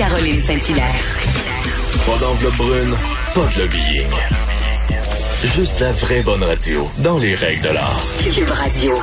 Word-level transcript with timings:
Caroline 0.00 0.40
Saint-Hilaire. 0.40 0.94
Pas 2.06 2.18
d'enveloppe 2.18 2.56
brune, 2.56 2.94
pas 3.34 3.42
de 3.42 3.60
lobbying. 3.60 4.08
Juste 5.44 5.78
la 5.80 5.92
vraie 5.92 6.22
bonne 6.22 6.42
radio, 6.42 6.88
dans 7.04 7.18
les 7.18 7.34
règles 7.34 7.60
de 7.60 7.68
l'art. 7.68 8.02
Cube 8.34 8.48
Radio. 8.48 8.94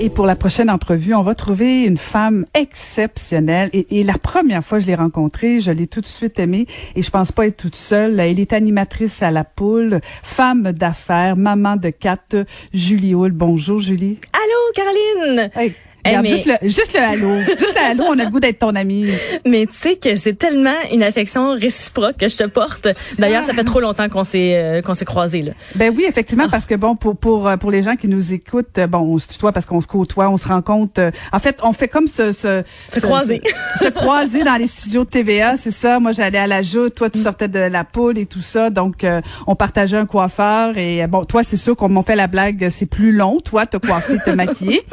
Et 0.00 0.10
pour 0.10 0.26
la 0.26 0.36
prochaine 0.36 0.68
entrevue, 0.68 1.14
on 1.14 1.22
va 1.22 1.34
trouver 1.34 1.84
une 1.84 1.96
femme 1.96 2.44
exceptionnelle. 2.52 3.70
Et, 3.72 4.00
et 4.00 4.04
la 4.04 4.18
première 4.18 4.62
fois 4.62 4.76
que 4.76 4.84
je 4.84 4.88
l'ai 4.88 4.96
rencontrée, 4.96 5.60
je 5.60 5.70
l'ai 5.70 5.86
tout 5.86 6.02
de 6.02 6.06
suite 6.06 6.38
aimée. 6.38 6.66
Et 6.94 7.00
je 7.00 7.08
pense 7.08 7.32
pas 7.32 7.46
être 7.46 7.56
toute 7.56 7.76
seule. 7.76 8.20
Elle 8.20 8.38
est 8.38 8.52
animatrice 8.52 9.22
à 9.22 9.30
la 9.30 9.44
poule, 9.44 10.02
femme 10.22 10.72
d'affaires, 10.72 11.38
maman 11.38 11.76
de 11.76 11.88
quatre, 11.88 12.44
Julie 12.74 13.14
Hull. 13.14 13.32
Bonjour, 13.32 13.78
Julie. 13.78 14.20
Allô, 14.34 14.72
Caroline! 14.74 15.50
Hey. 15.56 15.74
Hey, 16.10 16.18
mais- 16.22 16.28
juste, 16.28 16.46
le, 16.46 16.68
juste 16.68 16.92
le 16.94 17.00
halo. 17.00 17.36
juste 17.46 17.74
le 17.76 17.90
halo, 17.90 18.04
on 18.08 18.18
a 18.18 18.24
le 18.24 18.30
goût 18.30 18.40
d'être 18.40 18.58
ton 18.58 18.74
amie. 18.74 19.06
Mais 19.46 19.66
tu 19.66 19.72
sais 19.74 19.96
que 19.96 20.16
c'est 20.16 20.34
tellement 20.38 20.74
une 20.92 21.02
affection 21.02 21.52
réciproque 21.52 22.16
que 22.18 22.28
je 22.28 22.36
te 22.36 22.44
porte. 22.44 22.88
D'ailleurs, 23.18 23.44
ça 23.44 23.52
fait 23.54 23.64
trop 23.64 23.80
longtemps 23.80 24.08
qu'on 24.08 24.24
s'est 24.24 24.54
euh, 24.56 24.82
qu'on 24.82 24.94
s'est 24.94 25.04
croisés 25.04 25.42
là. 25.42 25.52
Ben 25.74 25.92
oui, 25.96 26.04
effectivement, 26.08 26.48
parce 26.48 26.66
que 26.66 26.74
bon, 26.74 26.96
pour 26.96 27.16
pour 27.16 27.48
euh, 27.48 27.56
pour 27.56 27.70
les 27.70 27.82
gens 27.82 27.96
qui 27.96 28.08
nous 28.08 28.32
écoutent, 28.34 28.78
bon, 28.88 28.98
on 28.98 29.18
se 29.18 29.28
tutoie 29.28 29.52
parce 29.52 29.66
qu'on 29.66 29.80
se 29.80 29.86
côtoie, 29.86 30.28
on 30.30 30.36
se 30.36 30.48
rencontre. 30.48 31.00
euh, 31.00 31.10
en 31.32 31.38
fait, 31.38 31.58
on 31.62 31.72
fait 31.72 31.88
comme 31.88 32.06
ce 32.06 32.32
ce 32.32 32.62
Se 32.88 33.00
croiser. 33.00 33.40
se, 33.78 33.86
se 33.86 33.90
croiser 33.90 34.42
dans 34.44 34.56
les 34.56 34.66
studios 34.66 35.04
de 35.04 35.10
TVA, 35.10 35.56
c'est 35.56 35.70
ça. 35.70 35.98
Moi, 36.00 36.12
j'allais 36.12 36.38
à 36.38 36.46
la 36.46 36.62
joute, 36.62 36.94
toi, 36.94 37.10
tu 37.10 37.18
sortais 37.20 37.48
de 37.48 37.58
la 37.58 37.84
poule 37.84 38.18
et 38.18 38.26
tout 38.26 38.40
ça, 38.42 38.70
donc 38.70 39.04
euh, 39.04 39.20
on 39.46 39.54
partageait 39.56 39.96
un 39.96 40.06
coiffeur 40.06 40.76
et 40.78 41.02
euh, 41.02 41.06
bon, 41.06 41.24
toi, 41.24 41.42
c'est 41.42 41.56
sûr 41.56 41.76
qu'on 41.76 41.88
m'a 41.88 42.02
fait 42.02 42.16
la 42.16 42.26
blague, 42.26 42.68
c'est 42.70 42.86
plus 42.86 43.12
long, 43.12 43.40
toi, 43.40 43.66
te 43.66 43.76
coiffer, 43.76 44.18
te 44.24 44.30
maquiller. 44.30 44.82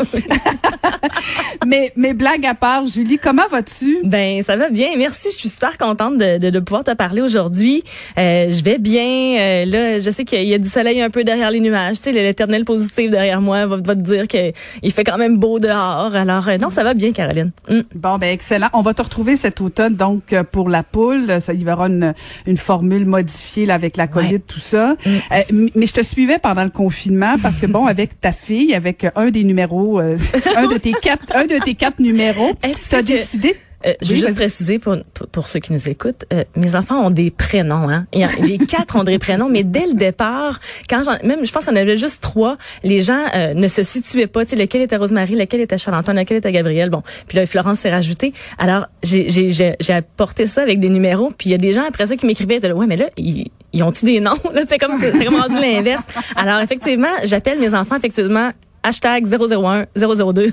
mais 1.67 1.91
mais 1.95 2.13
blague 2.13 2.45
à 2.45 2.53
part, 2.53 2.85
Julie, 2.87 3.17
comment 3.21 3.47
vas-tu? 3.51 3.99
Ben 4.03 4.41
ça 4.41 4.55
va 4.55 4.69
bien, 4.69 4.89
merci. 4.97 5.29
Je 5.31 5.37
suis 5.37 5.49
super 5.49 5.77
contente 5.77 6.17
de, 6.17 6.37
de, 6.37 6.49
de 6.49 6.59
pouvoir 6.59 6.83
te 6.83 6.91
parler 6.93 7.21
aujourd'hui. 7.21 7.83
Euh, 8.17 8.49
je 8.49 8.63
vais 8.63 8.77
bien. 8.77 9.37
Euh, 9.39 9.65
là, 9.65 9.99
je 9.99 10.09
sais 10.11 10.23
qu'il 10.25 10.43
y 10.43 10.53
a 10.53 10.57
du 10.57 10.69
soleil 10.69 11.01
un 11.01 11.09
peu 11.09 11.23
derrière 11.23 11.51
les 11.51 11.59
nuages. 11.59 11.97
Tu 11.97 12.03
sais, 12.03 12.11
l'éternel 12.11 12.65
positif 12.65 13.09
derrière 13.11 13.41
moi 13.41 13.65
va, 13.65 13.77
va 13.77 13.95
te 13.95 14.01
dire 14.01 14.27
que 14.27 14.51
il 14.83 14.91
fait 14.91 15.03
quand 15.03 15.17
même 15.17 15.37
beau 15.37 15.59
dehors. 15.59 16.15
Alors 16.15 16.47
euh, 16.49 16.57
non, 16.57 16.69
ça 16.69 16.83
va 16.83 16.93
bien, 16.93 17.11
Caroline. 17.11 17.51
Mm. 17.69 17.79
Bon, 17.95 18.17
ben 18.17 18.31
excellent. 18.33 18.67
On 18.73 18.81
va 18.81 18.93
te 18.93 19.01
retrouver 19.01 19.35
cet 19.37 19.61
automne, 19.61 19.95
donc 19.95 20.33
euh, 20.33 20.43
pour 20.43 20.69
la 20.69 20.83
poule. 20.83 21.41
Ça, 21.41 21.53
il 21.53 21.61
y 21.61 21.69
aura 21.71 21.87
une, 21.87 22.13
une 22.45 22.57
formule 22.57 23.05
modifiée 23.05 23.65
là, 23.65 23.73
avec 23.75 23.97
la 23.97 24.07
COVID, 24.07 24.27
Ouais. 24.27 24.39
tout 24.39 24.59
ça. 24.59 24.95
Euh, 25.05 25.41
m- 25.49 25.69
mais 25.75 25.85
je 25.87 25.93
te 25.93 26.03
suivais 26.03 26.39
pendant 26.39 26.63
le 26.63 26.69
confinement 26.69 27.35
parce 27.41 27.57
que 27.57 27.65
bon, 27.67 27.85
avec 27.87 28.19
ta 28.19 28.31
fille, 28.31 28.73
avec 28.73 29.03
euh, 29.03 29.09
un 29.15 29.29
des 29.29 29.43
numéros, 29.43 29.99
euh, 29.99 30.15
un 30.55 30.67
de 30.67 30.77
tes 30.77 30.86
quatre, 30.93 31.25
un 31.35 31.45
de 31.45 31.57
tes 31.63 31.75
quatre 31.75 31.99
numéros, 31.99 32.53
Hey, 32.63 32.73
tu 32.73 32.79
tu 32.79 32.85
sais 32.85 32.95
as 32.97 33.01
que- 33.01 33.07
décidé. 33.07 33.55
Euh, 33.85 33.93
je 34.01 34.07
veux 34.07 34.13
Oui, 34.15 34.19
juste 34.21 34.35
préciser 34.35 34.79
pour, 34.79 34.97
pour, 35.13 35.27
pour 35.27 35.47
ceux 35.47 35.59
qui 35.59 35.71
nous 35.71 35.87
écoutent, 35.87 36.25
euh, 36.33 36.43
mes 36.55 36.73
enfants 36.73 36.99
ont 37.05 37.11
des 37.11 37.29
prénoms. 37.29 37.87
Hein. 37.91 38.07
Il 38.15 38.21
y 38.21 38.23
a- 38.23 38.29
les 38.41 38.57
quatre 38.57 38.95
ont 38.95 39.03
des 39.03 39.19
prénoms, 39.19 39.49
mais 39.49 39.63
dès 39.63 39.85
le 39.85 39.93
départ, 39.93 40.59
quand 40.89 41.03
même 41.23 41.45
je 41.45 41.51
pense 41.51 41.65
qu'on 41.65 41.75
avait 41.75 41.95
juste 41.95 42.19
trois, 42.21 42.57
les 42.83 43.03
gens 43.03 43.23
euh, 43.35 43.53
ne 43.53 43.67
se 43.67 43.83
situaient 43.83 44.25
pas. 44.25 44.45
Tu 44.45 44.49
sais, 44.49 44.55
lequel 44.55 44.81
était 44.81 44.95
Rosemary, 44.95 45.35
lequel 45.35 45.61
était 45.61 45.77
Charles-Antoine, 45.77 46.17
lequel 46.17 46.37
était 46.37 46.51
Gabriel. 46.51 46.89
Bon, 46.89 47.03
puis 47.27 47.37
là 47.37 47.45
Florence 47.45 47.81
s'est 47.81 47.91
rajoutée. 47.91 48.33
Alors 48.57 48.87
j'ai 49.03 49.29
j'ai 49.29 49.51
j'ai 49.51 49.75
j'ai 49.79 49.93
apporté 49.93 50.47
ça 50.47 50.63
avec 50.63 50.79
des 50.79 50.89
numéros. 50.89 51.31
Puis 51.37 51.49
il 51.49 51.51
y 51.51 51.55
a 51.55 51.59
des 51.59 51.73
gens 51.73 51.83
après 51.87 52.07
ça 52.07 52.15
qui 52.17 52.25
m'écrivaient, 52.25 52.59
là, 52.59 52.73
ouais, 52.73 52.87
mais 52.87 52.97
là 52.97 53.05
ils, 53.15 53.45
ils 53.73 53.83
ont-tu 53.83 54.05
des 54.05 54.19
noms? 54.19 54.37
C'est 54.67 54.79
comme 54.79 54.97
c'est 54.97 55.23
comme 55.23 55.35
rendu 55.39 55.55
l'inverse. 55.61 56.03
Alors 56.35 56.59
effectivement, 56.61 57.13
j'appelle 57.25 57.59
mes 57.59 57.75
enfants 57.75 57.95
effectivement 57.95 58.49
hashtag 58.87 59.25
001, 59.25 59.85
002, 59.95 60.51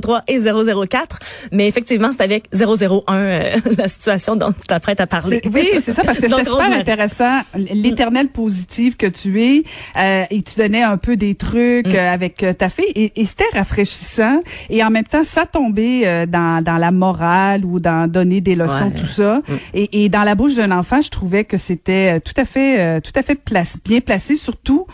003 0.00 0.22
et 0.28 0.38
004. 0.40 1.18
Mais 1.52 1.66
effectivement, 1.68 2.10
c'est 2.12 2.22
avec 2.22 2.44
001 2.54 3.02
euh, 3.14 3.56
la 3.78 3.88
situation 3.88 4.36
dont 4.36 4.52
tu 4.52 4.66
t'apprêtes 4.66 5.00
à 5.00 5.06
parler. 5.06 5.40
C'est- 5.42 5.50
Oui, 5.54 5.68
c'est 5.80 5.92
ça, 5.92 6.02
parce 6.04 6.18
que 6.18 6.28
c'était 6.28 6.44
super 6.44 6.72
intéressant. 6.72 7.40
L'éternel 7.56 8.28
positive 8.28 8.96
que 8.96 9.06
tu 9.06 9.42
es, 9.42 9.64
euh, 9.98 10.24
et 10.30 10.42
tu 10.42 10.56
donnais 10.56 10.82
un 10.82 10.96
peu 10.96 11.16
des 11.16 11.34
trucs 11.34 11.54
Mm. 11.86 11.94
euh, 11.94 12.12
avec 12.12 12.42
euh, 12.42 12.52
ta 12.52 12.68
fille, 12.68 12.90
et, 12.94 13.12
et 13.20 13.24
c'était 13.24 13.44
rafraîchissant. 13.52 14.40
Et 14.70 14.82
en 14.84 14.90
même 14.90 15.04
temps, 15.04 15.24
ça 15.24 15.44
tombait 15.46 16.02
euh, 16.06 16.26
dans, 16.26 16.62
dans 16.62 16.76
la 16.78 16.90
morale 16.90 17.64
ou 17.64 17.80
dans 17.80 18.08
donner 18.10 18.40
des 18.40 18.54
leçons, 18.54 18.92
Ouais. 18.94 19.00
tout 19.00 19.06
ça. 19.06 19.36
Mm. 19.48 19.52
Et, 19.74 20.04
et 20.04 20.08
dans 20.08 20.22
la 20.24 20.34
bouche 20.34 20.54
d'un 20.54 20.70
enfant, 20.70 21.00
je 21.02 21.10
trouvais 21.10 21.44
que 21.44 21.56
c'était 21.56 22.20
tout 22.20 22.32
à 22.36 22.44
fait, 22.44 23.00
tout 23.00 23.12
à 23.16 23.22
fait 23.22 23.34
place, 23.34 23.76
bien 23.84 24.00
placé, 24.00 24.36
surtout. 24.36 24.86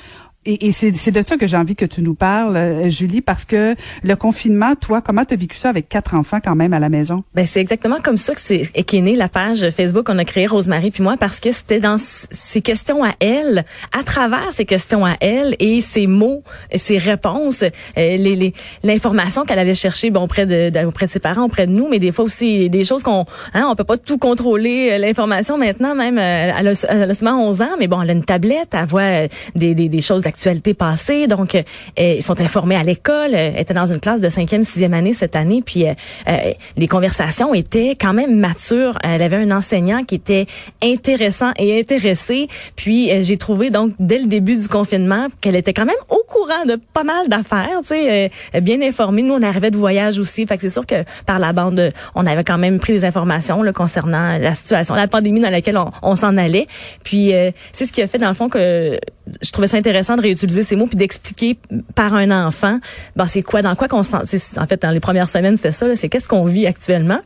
Et, 0.46 0.68
et 0.68 0.72
c'est 0.72 0.90
de 1.10 1.22
ça 1.26 1.36
que 1.36 1.46
j'ai 1.46 1.58
envie 1.58 1.76
que 1.76 1.84
tu 1.84 2.00
nous 2.00 2.14
parles, 2.14 2.56
euh, 2.56 2.88
Julie, 2.88 3.20
parce 3.20 3.44
que 3.44 3.74
le 4.02 4.16
confinement, 4.16 4.74
toi, 4.74 5.02
comment 5.02 5.26
tu 5.26 5.34
as 5.34 5.36
vécu 5.36 5.58
ça 5.58 5.68
avec 5.68 5.90
quatre 5.90 6.14
enfants 6.14 6.38
quand 6.42 6.54
même 6.56 6.72
à 6.72 6.78
la 6.78 6.88
maison? 6.88 7.24
Ben 7.34 7.46
c'est 7.46 7.60
exactement 7.60 7.96
comme 8.02 8.16
ça 8.16 8.34
que 8.34 8.40
c'est 8.40 8.64
qu'est 8.84 9.02
née 9.02 9.16
la 9.16 9.28
page 9.28 9.68
Facebook 9.68 10.06
qu'on 10.06 10.16
a 10.16 10.24
créée 10.24 10.46
Rosemary 10.46 10.90
puis 10.90 11.02
moi 11.02 11.16
parce 11.20 11.40
que 11.40 11.52
c'était 11.52 11.78
dans 11.78 11.96
s- 11.96 12.26
ses 12.30 12.62
questions 12.62 13.04
à 13.04 13.10
elle, 13.20 13.66
à 13.92 14.02
travers 14.02 14.50
ses 14.54 14.64
questions 14.64 15.04
à 15.04 15.12
elle 15.20 15.56
et 15.58 15.82
ses 15.82 16.06
mots, 16.06 16.42
ses 16.74 16.96
réponses, 16.96 17.62
euh, 17.62 17.68
les 17.96 18.54
l'information 18.82 19.44
qu'elle 19.44 19.58
avait 19.58 19.74
cherchée 19.74 20.08
bon 20.08 20.22
auprès 20.22 20.46
de, 20.46 20.70
de- 20.70 20.86
auprès 20.86 21.04
de 21.06 21.10
ses 21.10 21.20
parents, 21.20 21.44
auprès 21.44 21.66
de 21.66 21.72
nous, 21.72 21.88
mais 21.90 21.98
des 21.98 22.12
fois 22.12 22.24
aussi 22.24 22.70
des 22.70 22.84
choses 22.86 23.02
qu'on 23.02 23.26
hein, 23.52 23.66
on 23.70 23.74
peut 23.76 23.84
pas 23.84 23.98
tout 23.98 24.16
contrôler 24.16 24.88
euh, 24.92 24.96
l'information 24.98 25.58
maintenant 25.58 25.94
même 25.94 26.16
elle, 26.16 26.68
a, 26.68 26.72
elle 26.88 27.14
seulement 27.14 27.46
11 27.46 27.60
ans 27.60 27.76
mais 27.78 27.88
bon 27.88 28.00
elle 28.00 28.08
a 28.08 28.14
une 28.14 28.24
tablette, 28.24 28.70
elle 28.72 28.86
voit 28.86 29.26
des 29.54 29.74
des, 29.74 29.90
des 29.90 30.00
choses 30.00 30.22
d'actualité 30.30 30.74
passée 30.74 31.26
donc 31.26 31.54
euh, 31.54 31.62
euh, 31.98 32.14
ils 32.18 32.22
sont 32.22 32.40
informés 32.40 32.76
à 32.76 32.84
l'école, 32.84 33.34
euh, 33.34 33.52
était 33.56 33.74
dans 33.74 33.92
une 33.92 33.98
classe 33.98 34.20
de 34.20 34.28
cinquième, 34.28 34.62
sixième 34.64 34.94
année 34.94 35.12
cette 35.12 35.34
année 35.34 35.62
puis 35.64 35.86
euh, 35.86 35.94
euh, 36.28 36.52
les 36.76 36.88
conversations 36.88 37.52
étaient 37.52 37.96
quand 38.00 38.12
même 38.12 38.38
matures. 38.38 38.96
Elle 39.02 39.22
avait 39.22 39.36
un 39.36 39.50
enseignant 39.50 40.04
qui 40.04 40.14
était 40.14 40.46
intéressant 40.82 41.50
et 41.58 41.80
intéressé. 41.80 42.48
Puis 42.76 43.10
j'ai 43.24 43.36
trouvé 43.36 43.70
donc 43.70 43.92
dès 43.98 44.18
le 44.18 44.26
début 44.26 44.56
du 44.56 44.68
confinement 44.68 45.26
qu'elle 45.42 45.56
était 45.56 45.74
quand 45.74 45.84
même 45.84 46.02
au 46.08 46.22
courant 46.28 46.64
de 46.66 46.76
pas 46.92 47.02
mal 47.02 47.28
d'affaires, 47.28 47.80
tu 47.82 47.88
sais, 47.88 48.30
bien 48.60 48.80
informée. 48.82 49.22
Nous 49.22 49.34
on 49.34 49.42
arrivait 49.42 49.70
de 49.70 49.76
voyage 49.76 50.18
aussi, 50.18 50.46
fait 50.46 50.56
que 50.56 50.62
c'est 50.62 50.70
sûr 50.70 50.86
que 50.86 51.04
par 51.26 51.38
la 51.38 51.52
bande 51.52 51.92
on 52.14 52.26
avait 52.26 52.44
quand 52.44 52.58
même 52.58 52.78
pris 52.78 52.92
des 52.92 53.04
informations 53.04 53.62
là, 53.62 53.72
concernant 53.72 54.38
la 54.38 54.54
situation, 54.54 54.94
la 54.94 55.08
pandémie 55.08 55.40
dans 55.40 55.50
laquelle 55.50 55.78
on, 55.78 55.90
on 56.02 56.16
s'en 56.16 56.36
allait. 56.36 56.66
Puis 57.02 57.32
c'est 57.72 57.86
ce 57.86 57.92
qui 57.92 58.02
a 58.02 58.06
fait 58.06 58.18
dans 58.18 58.28
le 58.28 58.34
fond 58.34 58.48
que 58.48 58.98
je 59.42 59.50
trouvais 59.50 59.68
ça 59.68 59.76
intéressant 59.76 60.16
de 60.16 60.22
réutiliser 60.22 60.62
ces 60.62 60.76
mots 60.76 60.86
puis 60.86 60.96
d'expliquer 60.96 61.58
par 61.94 62.14
un 62.14 62.30
enfant, 62.46 62.78
ben 63.16 63.26
c'est 63.26 63.42
quoi, 63.42 63.62
dans 63.62 63.74
quoi 63.74 63.88
qu'on 63.88 64.02
sent. 64.02 64.16
En 64.58 64.66
fait, 64.66 64.82
dans 64.82 64.90
les 64.90 65.00
premières 65.00 65.28
semaines, 65.28 65.56
c'était 65.56 65.72
ça. 65.72 65.94
C'est 65.96 66.08
qu'est-ce 66.08 66.28
qu'on 66.28 66.44
vit 66.44 66.66
actuellement. 66.66 67.20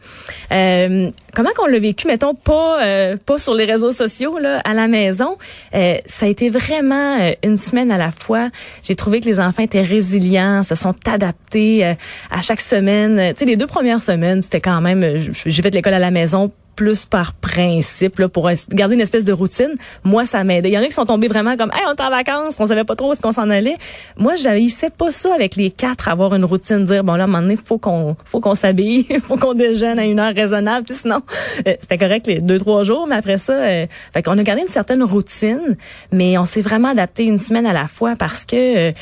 Euh, 0.53 1.10
comment 1.34 1.50
qu'on 1.56 1.66
l'a 1.66 1.78
vécu, 1.78 2.06
mettons 2.06 2.34
pas 2.34 2.82
euh, 2.82 3.16
pas 3.25 3.38
sur 3.38 3.54
les 3.54 3.64
réseaux 3.64 3.93
sociaux 3.93 4.38
là, 4.38 4.60
à 4.64 4.75
la 4.75 4.88
maison. 4.88 5.37
Euh, 5.75 5.97
ça 6.06 6.26
a 6.26 6.28
été 6.28 6.50
vraiment 6.50 7.19
euh, 7.20 7.32
une 7.43 7.59
semaine 7.59 7.91
à 7.91 7.98
la 7.98 8.10
fois. 8.10 8.50
J'ai 8.82 8.94
trouvé 8.94 9.20
que 9.20 9.26
les 9.26 9.41
enfants 9.41 9.62
étaient 9.62 9.82
résilients, 9.82 10.62
se 10.62 10.75
sont 10.75 10.94
adaptés 11.06 11.84
euh, 11.84 11.94
à 12.31 12.43
chaque 12.43 12.60
semaine. 12.60 13.32
Tu 13.34 13.41
sais, 13.41 13.44
les 13.44 13.56
deux 13.56 13.67
premières 13.67 14.00
semaines, 14.00 14.43
c'était 14.43 14.61
quand 14.61 14.81
même. 14.81 15.19
J'ai 15.19 15.62
fait 15.62 15.70
l'école 15.70 15.94
à 15.94 15.99
la 15.99 16.11
maison 16.11 16.52
plus 16.75 17.05
par 17.05 17.35
principe 17.35 18.19
là, 18.19 18.29
pour 18.29 18.50
garder 18.71 18.94
une 18.94 19.00
espèce 19.00 19.25
de 19.25 19.32
routine. 19.32 19.75
Moi, 20.03 20.26
ça 20.26 20.44
m'aidait. 20.44 20.71
Il 20.71 20.75
y 20.75 20.79
en 20.79 20.82
a 20.82 20.87
qui 20.87 20.93
sont 20.93 21.06
tombés 21.06 21.29
vraiment 21.29 21.56
comme, 21.56 21.71
hey, 21.73 21.82
on 21.87 21.94
est 21.94 22.00
en 22.00 22.11
vacances, 22.11 22.56
on 22.59 22.67
savait 22.67 22.85
pas 22.85 22.97
trop 22.97 23.11
où 23.11 23.12
est-ce 23.12 23.21
qu'on 23.21 23.32
s'en 23.32 23.50
allait. 23.50 23.76
Moi, 24.17 24.37
j'haïssais 24.37 24.91
pas 24.91 25.11
ça 25.11 25.35
avec 25.35 25.56
les 25.56 25.71
quatre, 25.71 26.09
avoir 26.09 26.35
une 26.35 26.44
routine, 26.44 26.85
dire, 26.85 27.05
bon 27.05 27.15
là, 27.15 27.25
à 27.25 27.25
un 27.25 27.26
moment 27.26 27.43
donné, 27.43 27.56
faut 27.62 27.79
qu'on, 27.79 28.17
faut 28.25 28.41
qu'on 28.41 28.55
s'habille, 28.55 29.06
faut 29.23 29.37
qu'on 29.37 29.55
déjeune 29.55 29.99
à 29.99 30.05
une 30.05 30.19
heure 30.21 30.35
raisonnable, 30.35 30.87
sinon, 30.91 31.23
euh, 31.67 31.75
c'était 31.81 31.99
correct 31.99 32.26
les 32.26 32.41
deux, 32.41 32.59
trois 32.59 32.82
jours, 32.82 33.06
mais 33.06 33.17
après 33.17 33.38
ça, 33.38 33.53
euh, 33.53 33.87
fait 34.12 34.23
qu'on 34.23 34.38
a 34.38 34.43
gardé 34.43 34.62
une 34.62 34.69
certaine 34.69 35.03
routine, 35.03 35.77
mais 36.12 36.38
on 36.38 36.44
s'est 36.44 36.62
vraiment 36.62 36.88
adapté 36.88 37.25
une 37.25 37.38
semaine 37.38 37.67
à 37.67 37.73
la 37.73 37.87
fois 37.87 38.17
parce 38.17 38.44
que, 38.44 38.91
euh, 38.91 38.93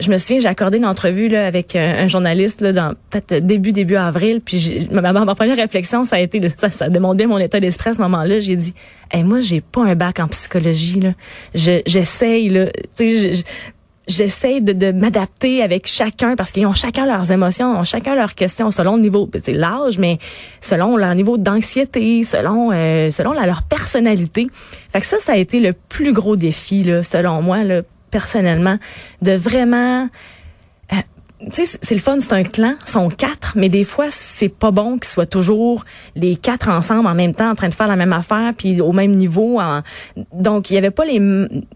je 0.00 0.10
me 0.10 0.18
souviens, 0.18 0.40
j'ai 0.40 0.48
accordé 0.48 0.78
une 0.78 0.86
entrevue 0.86 1.28
là, 1.28 1.46
avec 1.46 1.76
un, 1.76 2.04
un 2.04 2.08
journaliste 2.08 2.60
là, 2.60 2.72
dans 2.72 2.94
peut-être 3.10 3.44
début, 3.44 3.72
début 3.72 3.96
avril, 3.96 4.40
puis 4.40 4.88
ma, 4.90 5.00
ma, 5.00 5.24
ma 5.24 5.34
première 5.34 5.56
réflexion, 5.56 6.04
ça 6.04 6.16
a 6.16 6.20
été, 6.20 6.40
ça, 6.50 6.70
ça 6.70 6.88
demandait 6.88 7.21
mon 7.26 7.38
état 7.38 7.60
d'esprit 7.60 7.90
à 7.90 7.92
ce 7.94 8.00
moment-là. 8.00 8.40
J'ai 8.40 8.56
dit, 8.56 8.74
hey, 9.10 9.24
moi, 9.24 9.40
j'ai 9.40 9.60
pas 9.60 9.82
un 9.84 9.94
bac 9.94 10.20
en 10.20 10.28
psychologie. 10.28 11.00
Là. 11.00 11.12
Je, 11.54 11.80
j'essaye, 11.86 12.48
là. 12.48 12.66
Tu 12.66 12.72
sais, 12.94 13.12
je- 13.12 13.34
je- 13.38 13.42
j'essaie 14.08 14.60
de, 14.60 14.72
de 14.72 14.90
m'adapter 14.90 15.62
avec 15.62 15.86
chacun 15.86 16.34
parce 16.34 16.50
qu'ils 16.50 16.66
ont 16.66 16.74
chacun 16.74 17.06
leurs 17.06 17.30
émotions, 17.30 17.78
ont 17.78 17.84
chacun 17.84 18.16
leurs 18.16 18.34
questions 18.34 18.70
selon 18.72 18.96
le 18.96 19.02
niveau, 19.02 19.30
c'est 19.42 19.52
l'âge, 19.52 19.96
mais 19.98 20.18
selon 20.60 20.96
leur 20.96 21.14
niveau 21.14 21.38
d'anxiété, 21.38 22.24
selon 22.24 22.70
euh, 22.72 23.12
selon 23.12 23.32
leur 23.32 23.62
personnalité. 23.62 24.48
Fait 24.90 25.00
que 25.00 25.06
ça, 25.06 25.18
ça 25.20 25.32
a 25.32 25.36
été 25.36 25.60
le 25.60 25.72
plus 25.88 26.12
gros 26.12 26.34
défi 26.34 26.82
là, 26.82 27.04
selon 27.04 27.42
moi, 27.42 27.62
là, 27.62 27.82
personnellement, 28.10 28.76
de 29.22 29.32
vraiment 29.32 30.08
sais, 31.50 31.78
c'est 31.80 31.94
le 31.94 32.00
fun, 32.00 32.18
c'est 32.20 32.32
un 32.32 32.44
clan, 32.44 32.74
sont 32.84 33.08
quatre, 33.08 33.54
mais 33.56 33.68
des 33.68 33.84
fois, 33.84 34.06
c'est 34.10 34.48
pas 34.48 34.70
bon 34.70 34.98
qu'ils 34.98 35.10
soient 35.10 35.26
toujours 35.26 35.84
les 36.14 36.36
quatre 36.36 36.68
ensemble 36.68 37.06
en 37.06 37.14
même 37.14 37.34
temps, 37.34 37.50
en 37.50 37.54
train 37.54 37.68
de 37.68 37.74
faire 37.74 37.88
la 37.88 37.96
même 37.96 38.12
affaire, 38.12 38.52
puis 38.56 38.80
au 38.80 38.92
même 38.92 39.12
niveau. 39.12 39.60
Donc, 40.32 40.70
il 40.70 40.74
y 40.74 40.78
avait 40.78 40.90
pas 40.90 41.04
les, 41.04 41.20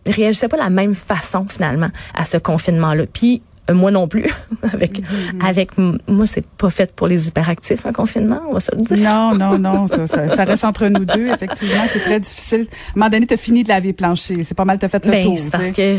réagissaient 0.07 0.49
pas 0.49 0.57
la 0.57 0.71
même 0.71 0.95
façon 0.95 1.47
finalement 1.49 1.91
à 2.15 2.25
ce 2.25 2.37
confinement-là. 2.37 3.05
Puis 3.13 3.43
moi 3.73 3.91
non 3.91 4.09
plus. 4.09 4.33
avec, 4.73 5.01
mm-hmm. 5.01 5.47
avec 5.47 5.71
moi, 5.79 6.27
c'est 6.27 6.47
pas 6.47 6.71
fait 6.71 6.95
pour 6.95 7.07
les 7.09 7.29
hyperactifs 7.29 7.85
un 7.87 7.93
confinement, 7.93 8.41
on 8.49 8.55
va 8.55 8.61
se 8.61 8.75
le 8.75 8.81
dire. 8.81 8.97
Non, 8.99 9.35
non, 9.35 9.59
non, 9.59 9.89
ça, 9.89 10.07
ça, 10.07 10.45
reste 10.45 10.65
entre 10.65 10.87
nous 10.87 11.05
deux. 11.05 11.29
Effectivement, 11.29 11.85
c'est 11.89 12.01
très 12.01 12.21
difficile. 12.21 12.67
À 12.71 12.91
un 12.91 12.93
moment 12.97 13.11
donné, 13.11 13.27
t'as 13.27 13.37
fini 13.37 13.65
de 13.65 13.69
laver 13.69 13.93
plancher. 13.93 14.45
C'est 14.45 14.57
pas 14.57 14.65
mal, 14.65 14.79
t'as 14.79 14.89
fait 14.89 15.05
le 15.05 15.11
ben, 15.11 15.25
tour. 15.25 15.39
C'est 15.39 15.51
parce 15.51 15.73
que 15.73 15.97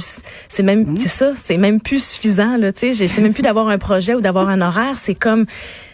c'est 0.50 0.64
même, 0.64 0.84
mm-hmm. 0.84 0.98
c'est 0.98 1.10
ça, 1.10 1.32
c'est 1.36 1.58
même 1.58 1.82
plus 1.82 2.04
suffisant 2.04 2.58
là. 2.58 2.72
Tu 2.72 2.94
sais, 2.94 3.08
c'est 3.08 3.22
même 3.22 3.34
plus 3.34 3.44
d'avoir 3.44 3.68
un 3.68 3.78
projet 3.78 4.16
ou 4.16 4.22
d'avoir 4.22 4.50
un 4.50 4.62
horaire. 4.62 4.98
C'est 4.98 5.16
comme 5.16 5.46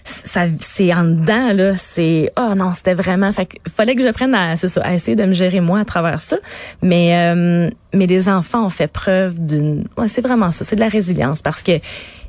ça 0.04 0.42
c'est 0.60 0.94
en 0.94 1.04
dedans 1.04 1.54
là 1.54 1.76
c'est 1.78 2.32
oh 2.38 2.54
non 2.56 2.74
c'était 2.74 2.94
vraiment 2.94 3.32
fait 3.32 3.50
fallait 3.68 3.96
que 3.96 4.04
je 4.04 4.10
prenne 4.10 4.36
à 4.36 4.58
ça 4.58 4.82
à 4.82 4.94
essayer 4.94 5.16
de 5.16 5.24
me 5.24 5.34
gérer 5.34 5.62
moi 5.62 5.80
à 5.80 5.86
travers 5.86 6.20
ça. 6.22 6.38
Mais 6.82 7.12
euh, 7.16 7.70
mais 7.94 8.08
les 8.08 8.28
enfants 8.28 8.66
ont 8.66 8.70
fait 8.70 8.88
preuve 8.88 9.46
d'une 9.46 9.86
ouais, 9.98 10.08
c'est 10.08 10.22
vraiment 10.22 10.52
ça 10.52 10.64
c'est 10.64 10.76
de 10.76 10.82
la 10.82 10.90
résilience 10.90 11.42
parce 11.42 11.64
que 11.64 11.80